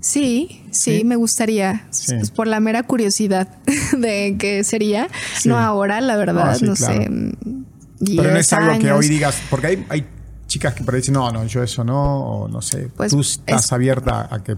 [0.00, 1.04] Sí, sí, ¿Sí?
[1.04, 1.86] me gustaría.
[1.90, 2.14] Sí.
[2.16, 3.48] Pues por la mera curiosidad
[3.98, 5.08] de qué sería.
[5.38, 5.48] Sí.
[5.48, 6.94] No ahora, la verdad, sí, no claro.
[7.02, 7.08] sé.
[7.08, 10.06] Pero no 10 es algo que hoy digas, porque hay, hay
[10.46, 12.88] chicas que por ahí dicen, no, no, yo eso no, o no sé.
[12.96, 14.56] Pues, Tú estás es- abierta a que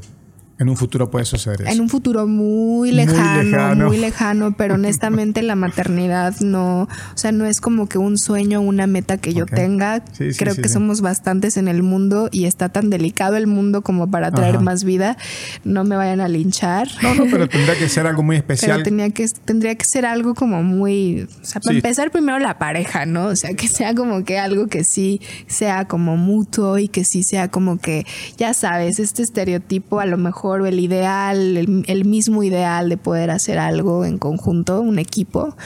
[0.60, 1.70] en un futuro puede suceder eso.
[1.72, 4.54] En un futuro muy Muy lejano, muy lejano.
[4.56, 9.16] pero honestamente la maternidad no, o sea, no es como que un sueño, una meta
[9.16, 9.50] que yo Ok.
[9.54, 10.04] tenga.
[10.12, 13.46] Sí, sí, Creo sí, que somos bastantes en el mundo y está tan delicado el
[13.46, 14.64] mundo como para traer Ajá.
[14.64, 15.16] más vida.
[15.64, 16.88] No me vayan a linchar.
[17.02, 18.72] No, no, pero tendría que ser algo muy especial.
[18.72, 22.58] Pero tenía que, tendría que ser algo como muy, o sea, para empezar primero la
[22.58, 23.26] pareja, ¿no?
[23.28, 27.22] O sea, que sea como que algo que sí sea como mutuo y que sí
[27.22, 28.04] sea como que,
[28.36, 33.30] ya sabes, este estereotipo, a lo mejor el ideal, el, el mismo ideal de poder
[33.30, 35.56] hacer algo en conjunto, un equipo,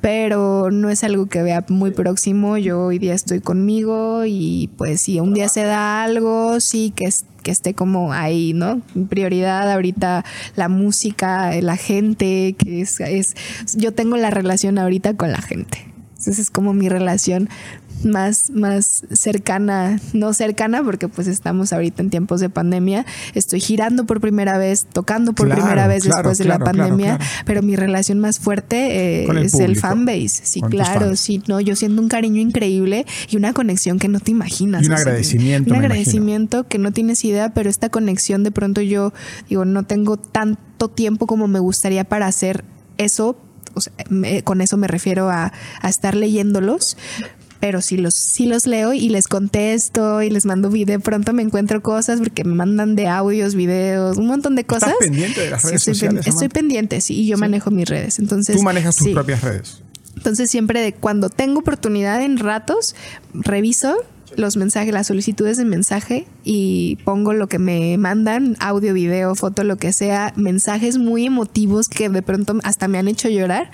[0.00, 2.56] pero no es algo que vea muy próximo.
[2.58, 7.06] Yo hoy día estoy conmigo y pues si un día se da algo, sí que
[7.06, 8.80] es que esté como ahí, ¿no?
[9.08, 10.24] Prioridad ahorita
[10.56, 13.34] la música, la gente, que es, es
[13.76, 15.93] yo tengo la relación ahorita con la gente.
[16.24, 17.50] Entonces es como mi relación
[18.02, 23.04] más, más cercana, no cercana porque pues estamos ahorita en tiempos de pandemia,
[23.34, 27.18] estoy girando por primera vez, tocando por Claro, primera vez claro, después de la pandemia,
[27.44, 31.76] pero mi relación más fuerte eh, el es el fanbase, sí, claro, sí, no, yo
[31.76, 34.82] siento un cariño increíble y una conexión que no te imaginas.
[34.82, 35.92] Y un o sea, agradecimiento, Un imagino.
[35.92, 39.12] agradecimiento que no tienes idea, pero esta conexión de pronto yo
[39.48, 42.64] digo, no tengo tanto tiempo como me gustaría para hacer
[42.98, 43.36] eso.
[43.74, 46.96] O sea, me- con eso me refiero a, a estar leyéndolos.
[47.60, 51.00] Pero sí los, sí los leo y les contesto y les mando video.
[51.00, 54.92] Pronto me encuentro cosas porque me mandan de audios, videos, un montón de cosas.
[55.00, 57.88] pendiente de las Sí, redes estoy, sociales, pen- estoy pendiente, sí, y yo manejo mis
[57.88, 58.18] redes.
[58.18, 59.14] Entonces, Tú manejas tus sí.
[59.14, 59.80] propias redes.
[60.16, 62.94] Entonces siempre de cuando tengo oportunidad en ratos,
[63.32, 63.96] reviso
[64.36, 69.64] los mensajes, las solicitudes de mensaje y pongo lo que me mandan, audio, video, foto,
[69.64, 73.70] lo que sea, mensajes muy emotivos que de pronto hasta me han hecho llorar,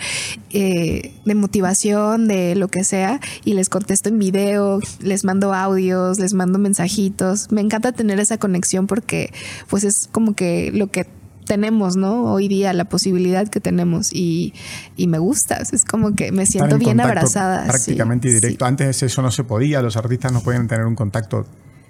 [0.51, 6.19] eh, de motivación, de lo que sea, y les contesto en video, les mando audios,
[6.19, 7.51] les mando mensajitos.
[7.51, 9.33] Me encanta tener esa conexión porque
[9.69, 11.07] pues es como que lo que
[11.51, 12.33] tenemos, ¿no?
[12.33, 14.55] Hoy día la posibilidad que tenemos y,
[14.97, 17.67] y me gusta, es como que me siento en bien abrazada.
[17.67, 18.65] Prácticamente y directo.
[18.65, 18.69] sí.
[18.69, 21.45] Antes eso no se podía, los artistas no podían tener un contacto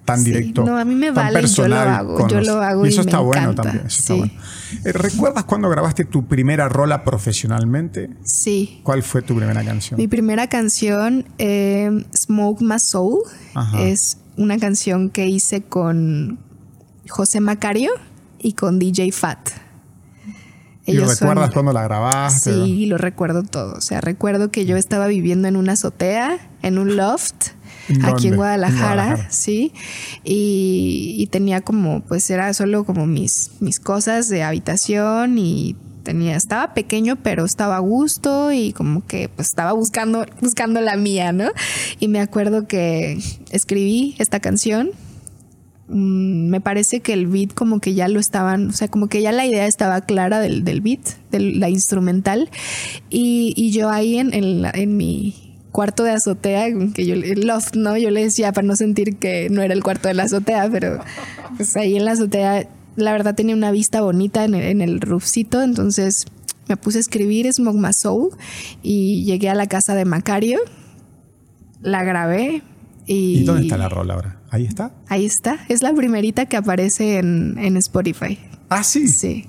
[0.06, 0.24] tan Sí.
[0.32, 0.64] directo.
[0.64, 3.11] No, a mí me vale yo lo hago, yo lo hago y eso y me
[3.11, 3.86] está bueno encanta, también.
[3.86, 4.18] eso está sí.
[4.18, 4.32] bueno.
[4.86, 8.08] Eh, ¿Recuerdas cuando grabaste tu primera rola profesionalmente?
[8.24, 8.80] Sí.
[8.82, 9.98] ¿Cuál fue tu primera canción?
[9.98, 13.18] Mi primera canción, eh, Smoke My Soul,
[13.54, 13.82] Ajá.
[13.82, 16.38] es una canción que hice con
[17.11, 17.90] José Macario
[18.41, 19.49] y con DJ Fat.
[20.86, 22.53] ¿Y Ellos son- recuerdas cuando la grabaste?
[22.53, 23.74] Sí, lo recuerdo todo.
[23.74, 27.49] O sea, recuerdo que yo estaba viviendo en una azotea, en un loft,
[27.88, 28.36] ¿En aquí en dónde?
[28.36, 29.30] Guadalajara, En Guadalajara.
[29.30, 29.72] sí.
[30.24, 36.34] Y, y tenía como, pues era solo como mis, mis cosas de habitación y tenía,
[36.34, 41.30] estaba pequeño, pero estaba a gusto y como que pues estaba buscando, buscando la mía,
[41.32, 41.51] ¿no?
[42.01, 43.20] Y me acuerdo que
[43.51, 44.91] escribí esta canción.
[45.91, 49.22] Mm, me parece que el beat como que ya lo estaban, o sea, como que
[49.22, 51.01] ya la idea estaba clara del, del beat,
[51.32, 52.49] de la instrumental.
[53.11, 57.97] Y, y yo ahí en, en, en mi cuarto de azotea, que yo loft, ¿no?
[57.97, 61.01] Yo le decía para no sentir que no era el cuarto de la azotea, pero
[61.57, 65.01] pues ahí en la azotea la verdad tenía una vista bonita en el, en el
[65.01, 66.26] roofcito, entonces
[66.68, 68.30] me puse a escribir Smoke My Soul
[68.82, 70.61] y llegué a la casa de Macario,
[71.82, 72.62] la grabé
[73.07, 73.38] y...
[73.38, 74.39] ¿Y dónde está la rola ahora?
[74.51, 74.92] ¿Ahí está?
[75.09, 78.38] Ahí está, es la primerita que aparece en, en Spotify.
[78.68, 79.09] Ah, sí.
[79.09, 79.46] Sí.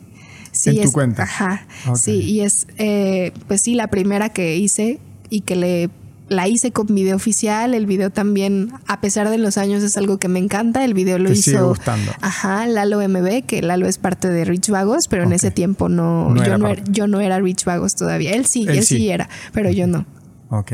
[0.51, 1.23] Sí, en tu cuenta.
[1.23, 1.65] Ajá.
[1.95, 4.99] Sí, y es, eh, pues sí, la primera que hice
[5.29, 5.89] y que le
[6.31, 7.73] la hice con video oficial.
[7.73, 10.83] El video también, a pesar de los años, es algo que me encanta.
[10.85, 11.43] El video lo Te hizo.
[11.51, 12.11] sigue gustando.
[12.21, 16.29] Ajá, Lalo MB, que Lalo es parte de Rich Vagos, pero en ese tiempo no,
[16.29, 18.31] No yo, era no era, yo no era Rich Vagos todavía.
[18.31, 18.97] Él sí, Él él, sí.
[18.97, 19.09] sí.
[19.09, 20.05] era, pero yo no.
[20.49, 20.73] Ok.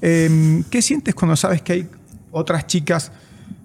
[0.00, 1.88] Em, ¿Qué sientes cuando sabes que hay
[2.30, 3.12] otras chicas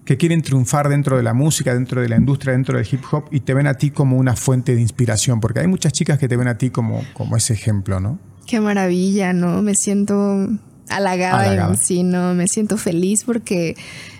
[0.05, 3.25] que quieren triunfar dentro de la música, dentro de la industria, dentro del hip hop
[3.31, 5.39] y te ven a ti como una fuente de inspiración?
[5.39, 8.19] Porque hay muchas chicas que te ven a ti como, como ese ejemplo, ¿no?
[8.45, 9.61] Qué maravilla, ¿no?
[9.61, 10.49] Me siento
[10.89, 11.73] halagada, Halagada.
[11.73, 13.75] y sí, no, me siento feliz porque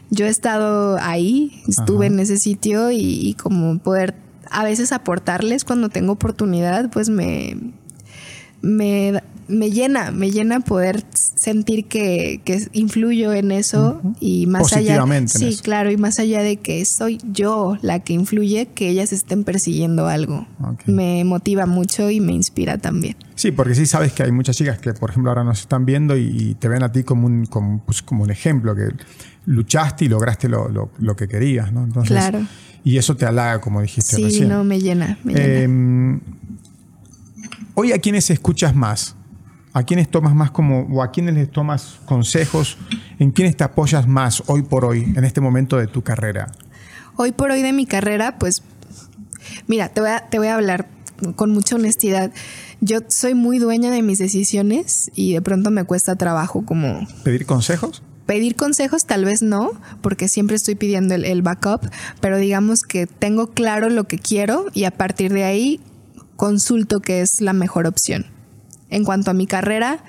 [0.10, 2.14] yo he estado ahí, estuve Ajá.
[2.14, 4.16] en ese sitio y, y como poder
[4.50, 7.58] a veces aportarles cuando tengo oportunidad, pues me,
[8.64, 14.94] me, me llena, me llena poder sentir que, que influyo en eso y más allá.
[15.00, 15.64] Positivamente en Sí, eso.
[15.64, 20.08] claro, y más allá de que soy yo la que influye, que ellas estén persiguiendo
[20.08, 20.48] algo.
[20.86, 23.16] Me motiva mucho y me inspira también.
[23.36, 26.16] Sí, porque sí sabes que hay muchas chicas que, por ejemplo, ahora nos están viendo
[26.16, 28.84] y, y te ven a ti como un, como, pues, como un ejemplo, que
[29.46, 31.84] luchaste y lograste lo, lo- lo que querías, ¿no?
[31.84, 32.42] Entonces, Claro.
[32.86, 34.50] Y eso te halaga, como dijiste Sí, recién.
[34.50, 35.46] no, me llena, me llena.
[35.46, 36.20] Eh,
[37.76, 39.16] hoy a quiénes escuchas más,
[39.74, 42.78] a quiénes tomas más como, o a quiénes les tomas consejos,
[43.20, 46.52] en quiénes te apoyas más hoy por hoy, en este momento de tu carrera.
[47.16, 48.64] Hoy por hoy de mi carrera, pues,
[49.68, 50.88] mira, te voy a, te voy a hablar
[51.36, 52.32] con mucha honestidad.
[52.82, 57.46] Yo soy muy dueña de mis decisiones y de pronto me cuesta trabajo como ¿Pedir
[57.46, 58.04] consejos?
[58.26, 59.72] pedir consejos, tal vez no,
[60.02, 61.90] porque siempre estoy pidiendo el, el backup,
[62.22, 65.82] pero digamos que tengo claro lo que quiero y a partir de ahí
[66.44, 68.26] consulto qué es la mejor opción.
[68.90, 70.04] En cuanto a mi carrera,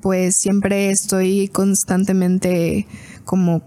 [0.00, 2.86] pues siempre estoy constantemente
[3.24, 3.64] como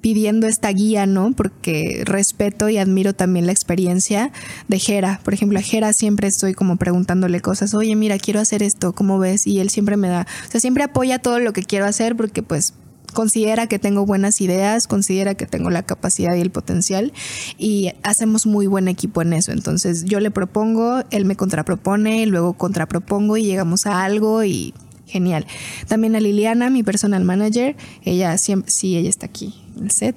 [0.00, 1.30] pidiendo esta guía, ¿no?
[1.36, 4.32] Porque respeto y admiro también la experiencia
[4.66, 5.20] de Jera.
[5.22, 9.20] Por ejemplo, a Jera siempre estoy como preguntándole cosas, oye, mira, quiero hacer esto, ¿cómo
[9.20, 9.46] ves?
[9.46, 12.42] Y él siempre me da, o sea, siempre apoya todo lo que quiero hacer porque
[12.42, 12.74] pues
[13.12, 17.12] considera que tengo buenas ideas, considera que tengo la capacidad y el potencial
[17.58, 19.52] y hacemos muy buen equipo en eso.
[19.52, 24.74] Entonces yo le propongo, él me contrapropone, luego contrapropongo y llegamos a algo y
[25.06, 25.46] genial.
[25.88, 30.16] También a Liliana, mi personal manager, ella siempre, sí, ella está aquí en el set.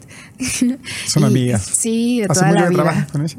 [1.08, 1.64] Son Y- amigas.
[1.64, 2.84] Sí, de ¿Hace toda la vida.
[2.84, 3.38] trabajas con ella?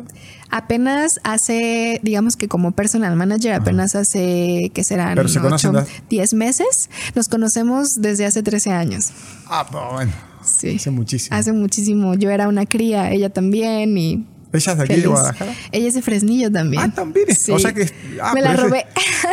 [0.56, 5.14] Apenas hace, digamos que como personal manager, apenas hace, que serán?
[5.14, 6.88] Pero se conocen ocho, de- 10 meses.
[7.14, 9.10] Nos conocemos desde hace 13 años.
[9.46, 10.12] Ah, bueno.
[10.42, 10.76] Sí.
[10.76, 11.36] Hace muchísimo.
[11.36, 12.14] Hace muchísimo.
[12.14, 14.26] Yo era una cría, ella también y...
[14.56, 15.02] ¿Ella es de aquí feliz.
[15.04, 15.52] de Guadalajara?
[15.72, 16.82] Ella es de Fresnillo también.
[16.82, 17.26] Ah, también.
[17.36, 17.52] Sí.
[17.52, 17.90] O sea que.
[18.22, 18.86] ah, Me la ese- robé.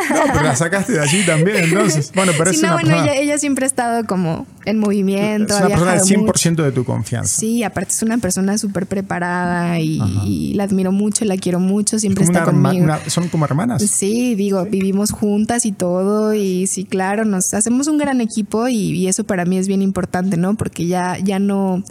[0.09, 2.11] No, pero la sacaste de allí también, entonces.
[2.15, 4.79] Bueno, pero Sí, es no, una bueno, persona, ella, ella siempre ha estado como en
[4.79, 5.53] movimiento.
[5.53, 6.33] es una persona viajado de mucho.
[6.33, 7.39] 100% de tu confianza.
[7.39, 11.99] Sí, aparte es una persona súper preparada y, y la admiro mucho, la quiero mucho,
[11.99, 12.83] siempre está herma- conmigo.
[12.85, 13.81] una- son como hermanas.
[13.83, 18.75] Sí, digo, vivimos juntas y todo y sí, claro, nos hacemos un gran equipo y,
[18.93, 20.55] y eso para mí es bien importante, ¿no?
[20.55, 21.83] Porque ya, ya no,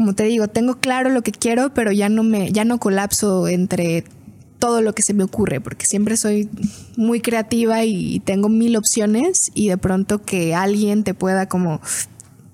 [0.00, 3.48] como te digo, tengo claro lo que quiero, pero ya no me, ya no colapso
[3.48, 4.02] entre
[4.58, 6.48] todo lo que se me ocurre, porque siempre soy
[6.96, 11.82] muy creativa y tengo mil opciones y de pronto que alguien te pueda como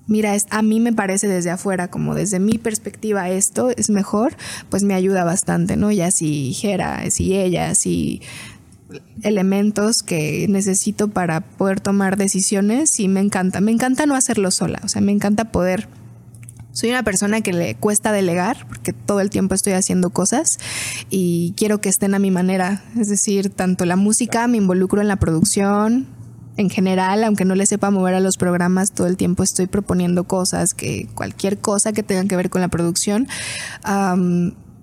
[0.07, 4.35] mira, a mí me parece desde afuera, como desde mi perspectiva esto es mejor,
[4.67, 5.89] pues me ayuda bastante, ¿no?
[5.89, 8.21] Ya si Jera, si ella, si
[9.23, 14.81] elementos que necesito para poder tomar decisiones y me encanta, me encanta no hacerlo sola,
[14.83, 15.87] o sea, me encanta poder
[16.77, 20.59] soy una persona que le cuesta delegar porque todo el tiempo estoy haciendo cosas
[21.09, 22.83] y quiero que estén a mi manera.
[22.99, 26.05] Es decir, tanto la música, me involucro en la producción,
[26.55, 30.25] en general, aunque no le sepa mover a los programas, todo el tiempo estoy proponiendo
[30.25, 33.27] cosas, que cualquier cosa que tenga que ver con la producción.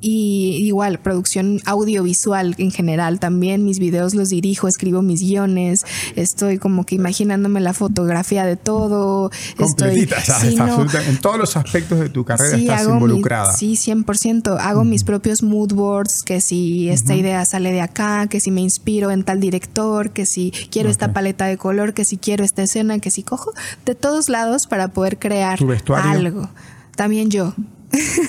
[0.06, 3.64] Y igual, producción audiovisual en general también.
[3.64, 5.86] Mis videos los dirijo, escribo mis guiones.
[6.14, 9.31] Estoy como que imaginándome la fotografía de todo.
[9.59, 10.59] Estoy, sí,
[11.09, 13.56] en todos los aspectos de tu carrera estás involucrada.
[13.56, 14.59] sí, 100%.
[14.60, 18.60] Hago mis propios mood boards, que si esta idea sale de acá, que si me
[18.60, 22.62] inspiro en tal director, que si quiero esta paleta de color, que si quiero esta
[22.62, 23.55] escena, que si cojo
[23.86, 25.59] de todos lados para poder crear
[25.97, 26.51] algo.
[26.94, 27.55] También yo.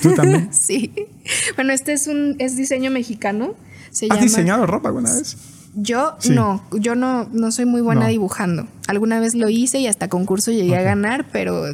[0.02, 0.48] ¿Tú también?
[0.52, 0.92] sí.
[1.56, 3.54] Bueno, este es un es diseño mexicano.
[4.10, 5.36] ¿Has diseñado ropa alguna vez?
[5.74, 8.66] Yo no, yo no, no soy muy buena dibujando.
[8.86, 11.64] Alguna vez lo hice y hasta concurso llegué a ganar, pero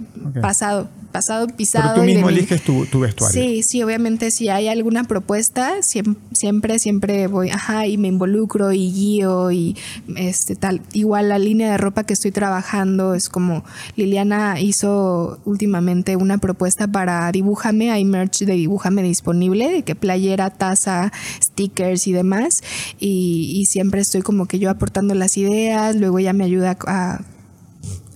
[0.40, 1.94] pasado pasado pisado.
[1.94, 3.40] Pero tú mismo eliges tu, vestuario.
[3.40, 8.90] Sí, sí, obviamente si hay alguna propuesta, siempre, siempre voy, ajá, y me involucro y
[8.90, 9.76] guío y
[10.16, 10.80] este tal.
[10.92, 13.64] Igual la línea de ropa que estoy trabajando es como
[13.94, 20.50] Liliana hizo últimamente una propuesta para Dibújame, hay merch de Dibújame disponible, de que playera,
[20.50, 21.12] taza,
[21.42, 22.62] stickers y demás.
[22.98, 27.01] Y, y siempre estoy como que yo aportando las ideas, luego ella me ayuda a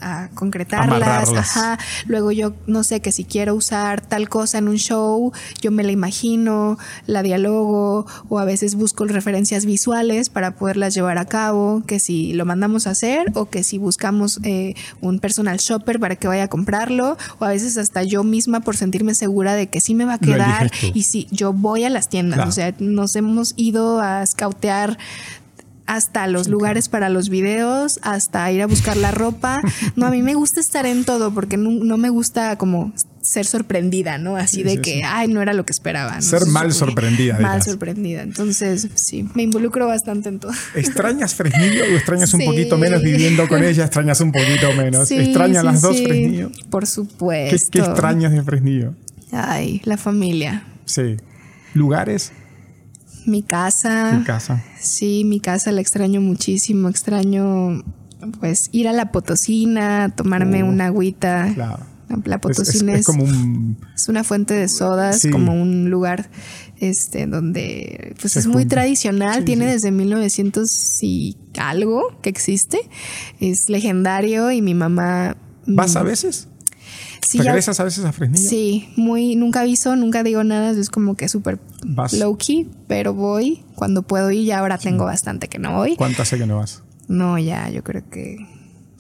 [0.00, 1.32] a concretarlas.
[1.32, 1.78] Ajá.
[2.06, 5.82] Luego yo no sé que si quiero usar tal cosa en un show, yo me
[5.82, 11.82] la imagino, la dialogo o a veces busco referencias visuales para poderlas llevar a cabo,
[11.86, 16.16] que si lo mandamos a hacer o que si buscamos eh, un personal shopper para
[16.16, 19.80] que vaya a comprarlo o a veces hasta yo misma por sentirme segura de que
[19.80, 23.16] sí me va a quedar y si yo voy a las tiendas, o sea, nos
[23.16, 24.98] hemos ido a scoutear
[25.86, 29.60] hasta los lugares para los videos, hasta ir a buscar la ropa.
[29.94, 34.18] No, a mí me gusta estar en todo porque no, me gusta como ser sorprendida,
[34.18, 34.36] ¿no?
[34.36, 36.20] Así de que, ay, no era lo que esperaba.
[36.20, 37.38] Ser mal sorprendida.
[37.38, 38.22] Mal sorprendida.
[38.22, 40.52] Entonces, sí, me involucro bastante en todo.
[40.74, 43.84] ¿Extrañas Fresnillo o extrañas un poquito menos viviendo con ella?
[43.84, 45.10] ¿Extrañas un poquito menos?
[45.10, 46.50] ¿Extrañas las dos Fresnillo?
[46.70, 47.56] Por supuesto.
[47.70, 48.94] ¿Qué, ¿Qué extrañas de Fresnillo?
[49.32, 50.64] Ay, la familia.
[50.84, 51.16] Sí.
[51.74, 52.32] ¿Lugares?
[53.26, 54.12] Mi casa.
[54.18, 54.62] Mi casa.
[54.78, 56.88] Sí, mi casa la extraño muchísimo.
[56.88, 57.82] Extraño,
[58.40, 61.52] pues, ir a la Potosina, tomarme oh, una agüita.
[61.54, 61.84] Claro.
[62.24, 63.78] La Potosina es, como un...
[63.94, 66.30] es, una fuente de sodas, como un lugar
[66.78, 72.78] este donde pues es muy tradicional, tiene desde 1900 y algo que existe.
[73.40, 75.36] Es legendario y mi mamá
[75.66, 76.48] ¿Vas a veces?
[77.34, 78.48] ¿Regresas a veces a Fresnillo?
[78.48, 81.58] Sí, muy, nunca aviso, nunca digo nada, es como que súper
[82.12, 85.96] low key, pero voy cuando puedo ir y ahora tengo bastante que no voy.
[85.96, 86.82] ¿Cuánto hace que no vas?
[87.08, 88.38] No, ya, yo creo que,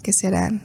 [0.02, 0.62] que serán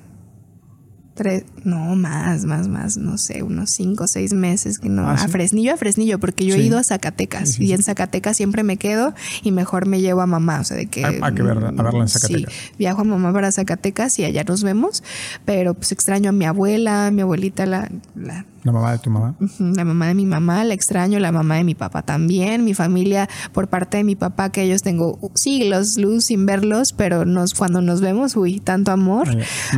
[1.13, 5.07] tres, no, más, más, más, no sé, unos cinco o seis meses que no.
[5.07, 8.63] Ah, a Fresnillo, a Fresnillo, porque yo he ido a Zacatecas y en Zacatecas siempre
[8.63, 9.13] me quedo
[9.43, 11.05] y mejor me llevo a mamá, o sea, de que...
[11.05, 12.53] A, que ver, a verla en Zacatecas.
[12.53, 15.03] Sí, viajo a mamá para Zacatecas y allá nos vemos,
[15.45, 19.35] pero pues extraño a mi abuela, mi abuelita, la ¿La mamá de tu mamá?
[19.59, 23.27] La mamá de mi mamá, la extraño, la mamá de mi papá también, mi familia
[23.53, 27.81] por parte de mi papá, que ellos tengo siglos luz sin verlos, pero nos, cuando
[27.81, 29.27] nos vemos, uy, tanto amor.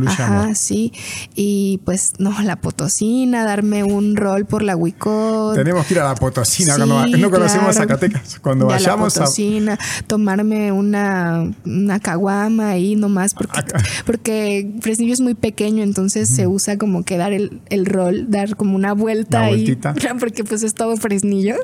[0.06, 0.92] Ajá, sí.
[1.34, 5.54] Y pues no, la Potosina, darme un rol por la Wicot.
[5.54, 8.38] Tenemos que ir a la Potosina, cuando no conocemos Zacatecas.
[8.40, 13.72] Cuando vayamos a la Potosina, tomarme una, una caguama ahí nomás, porque,
[14.04, 18.56] porque Fresnillo es muy pequeño, entonces se usa como que dar el, el rol, dar
[18.56, 19.76] como una vuelta ahí,
[20.18, 21.56] porque pues es todo fresnillo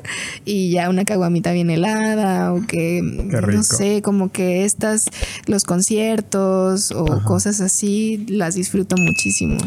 [0.45, 5.05] y ya una caguamita bien helada o que no sé, como que estas
[5.45, 9.57] los conciertos o cosas así las disfruto muchísimo.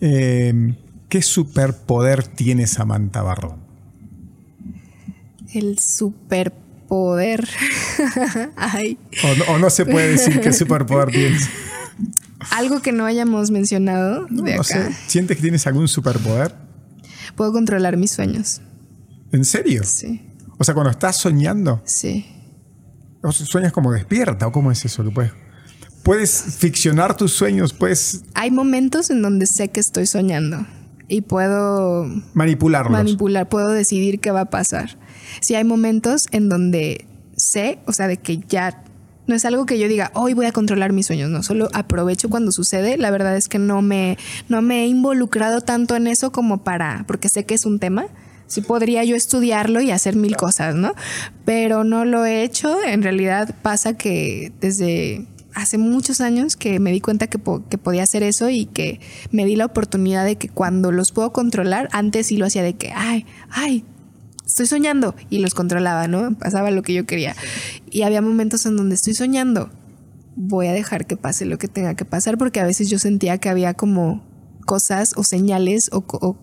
[0.00, 0.74] Em,
[1.08, 3.56] ¿Qué superpoder tiene Samantha Barrón?
[5.52, 7.46] El superpoder.
[8.56, 8.96] Ay.
[9.48, 11.48] O, no, se puede decir qué superpoder tienes.
[12.50, 14.26] Algo que no hayamos mencionado.
[14.30, 14.90] No, Sé.
[15.06, 16.54] ¿Sientes que tienes algún superpoder?
[17.36, 18.60] Puedo controlar mis sueños.
[19.32, 19.82] ¿En serio?
[19.84, 20.22] Sí.
[20.58, 21.82] O sea, cuando estás soñando.
[21.84, 22.26] Sí.
[23.22, 25.04] ¿O sueñas como despierta o cómo es eso?
[25.12, 25.32] puedes,
[26.02, 28.24] puedes ficcionar tus sueños, puedes...
[28.34, 30.66] Hay momentos en donde sé que estoy soñando
[31.08, 32.06] y puedo...
[32.34, 32.92] Manipularlos.
[32.92, 34.98] Manipular, puedo decidir qué va a pasar.
[35.40, 38.84] Si hay momentos en donde sé, o sea, de que ya
[39.26, 42.28] no es algo que yo diga, hoy voy a controlar mis sueños, no, solo aprovecho
[42.28, 42.96] cuando sucede.
[42.96, 44.18] La verdad es que no me,
[44.48, 48.06] no me he involucrado tanto en eso como para, porque sé que es un tema.
[48.46, 50.94] Sí podría yo estudiarlo y hacer mil cosas, ¿no?
[51.44, 52.82] Pero no lo he hecho.
[52.84, 57.38] En realidad pasa que desde hace muchos años que me di cuenta que,
[57.70, 59.00] que, podía hacer eso y que
[59.30, 62.74] me di la oportunidad de que cuando los puedo controlar, antes sí lo hacía de
[62.74, 63.84] que, ay, ay,
[64.52, 66.36] estoy soñando y los controlaba, ¿no?
[66.38, 67.34] Pasaba lo que yo quería.
[67.90, 69.70] Y había momentos en donde estoy soñando,
[70.36, 73.38] voy a dejar que pase lo que tenga que pasar porque a veces yo sentía
[73.38, 74.22] que había como
[74.66, 76.36] cosas o señales o,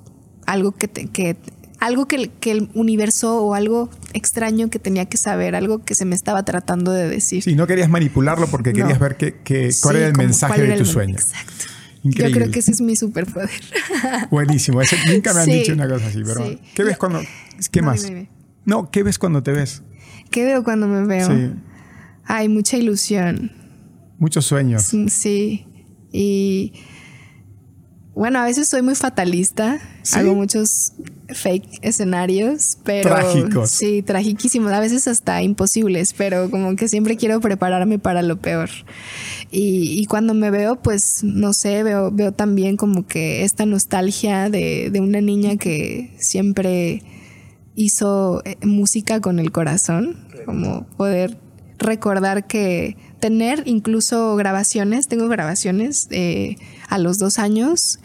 [0.45, 1.37] algo que, que
[1.79, 6.05] algo que, que, el universo o algo extraño que tenía que saber, algo que se
[6.05, 7.43] me estaba tratando de decir.
[7.43, 11.13] Sí, no querías manipularlo porque querías ver que, cuál era el mensaje de tu sueño.
[11.13, 11.78] Exacto.
[12.03, 13.49] Yo creo que ese es mi superpoder.
[14.31, 14.81] Buenísimo.
[15.07, 17.21] nunca me han dicho una cosa así, pero ¿qué ves cuando...
[17.71, 18.09] ¿Qué más?
[18.65, 19.83] No, ¿qué ves cuando te ves?
[20.31, 21.27] ¿Qué veo cuando me veo?
[21.27, 21.51] Sí.
[22.25, 23.51] Hay mucha ilusión.
[24.17, 24.91] Muchos sueños.
[25.07, 25.65] Sí.
[26.11, 26.73] Y
[28.19, 29.79] bueno, a veces soy muy fatalista.
[30.11, 30.91] Hago muchos
[31.29, 33.69] fake escenarios, pero trágicos.
[33.69, 38.69] Sí, tragiquísimos, a veces hasta imposibles, pero como que siempre quiero prepararme para lo peor.
[39.51, 44.89] Y, cuando me veo, pues no sé, veo, veo también como que esta nostalgia de,
[44.91, 47.01] de una niña que siempre
[47.75, 51.37] hizo eh, música con el corazón, como poder
[51.77, 56.57] recordar que tener incluso grabaciones, tengo grabaciones eh,
[56.89, 57.99] a los dos años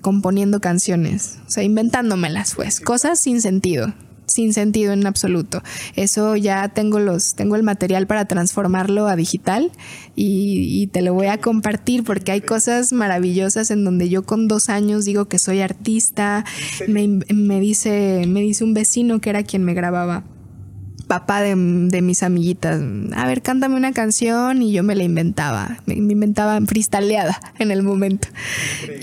[0.00, 3.94] componiendo canciones, o sea, inventándomelas, pues, cosas sin sentido,
[4.26, 5.62] sin sentido en absoluto.
[5.96, 9.72] Eso ya tengo los, tengo el material para transformarlo a digital
[10.14, 14.68] y, te lo voy a compartir porque hay cosas maravillosas en donde yo con dos
[14.68, 16.44] años digo que soy artista.
[16.86, 20.24] Me, me dice, me dice un vecino que era quien me grababa
[21.12, 22.80] papá de, mis amiguitas,
[23.14, 27.82] a ver, cántame una canción y yo me la inventaba, me, inventaba fristaleada en el
[27.82, 28.28] momento.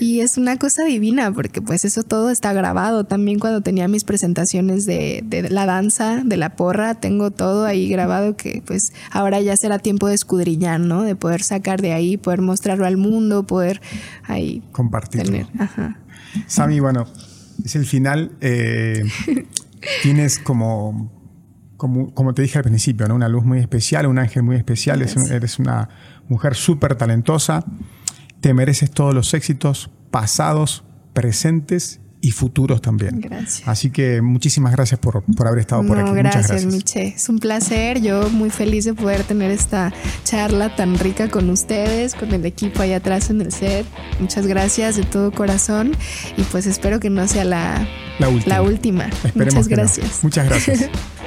[0.00, 3.04] Y es una cosa divina porque pues eso todo está grabado.
[3.04, 8.36] También cuando tenía mis presentaciones de, la danza, de la porra, tengo todo ahí grabado
[8.36, 11.04] que pues ahora ya será tiempo de escudriñar, ¿no?
[11.04, 13.80] De poder sacar de ahí, poder mostrarlo al mundo, poder
[14.24, 15.46] ahí compartirlo.
[16.48, 17.06] Sami, bueno,
[17.64, 18.32] es el final.
[18.40, 19.04] Eh,
[20.02, 21.19] tienes como
[21.80, 23.14] como, te dije al principio, ¿no?
[23.14, 25.88] una luz muy especial, un ángel muy especial, eres una
[26.28, 27.64] mujer súper talentosa,
[28.42, 30.84] te mereces todos los éxitos pasados,
[31.14, 33.18] presentes y futuros también.
[33.18, 33.66] Gracias.
[33.66, 36.10] Así que muchísimas gracias por, haber estado por aquí.
[36.12, 37.14] Gracias, Muchas gracias, Miche.
[37.16, 38.02] Es un placer.
[38.02, 39.90] Yo muy feliz de poder tener esta
[40.24, 43.86] charla tan rica con ustedes, con el equipo allá atrás en el set.
[44.20, 45.92] Muchas gracias de todo corazón
[46.36, 47.88] y pues espero que no sea la,
[48.18, 49.08] la última.
[49.34, 50.22] Muchas gracias.
[50.22, 50.90] Muchas gracias.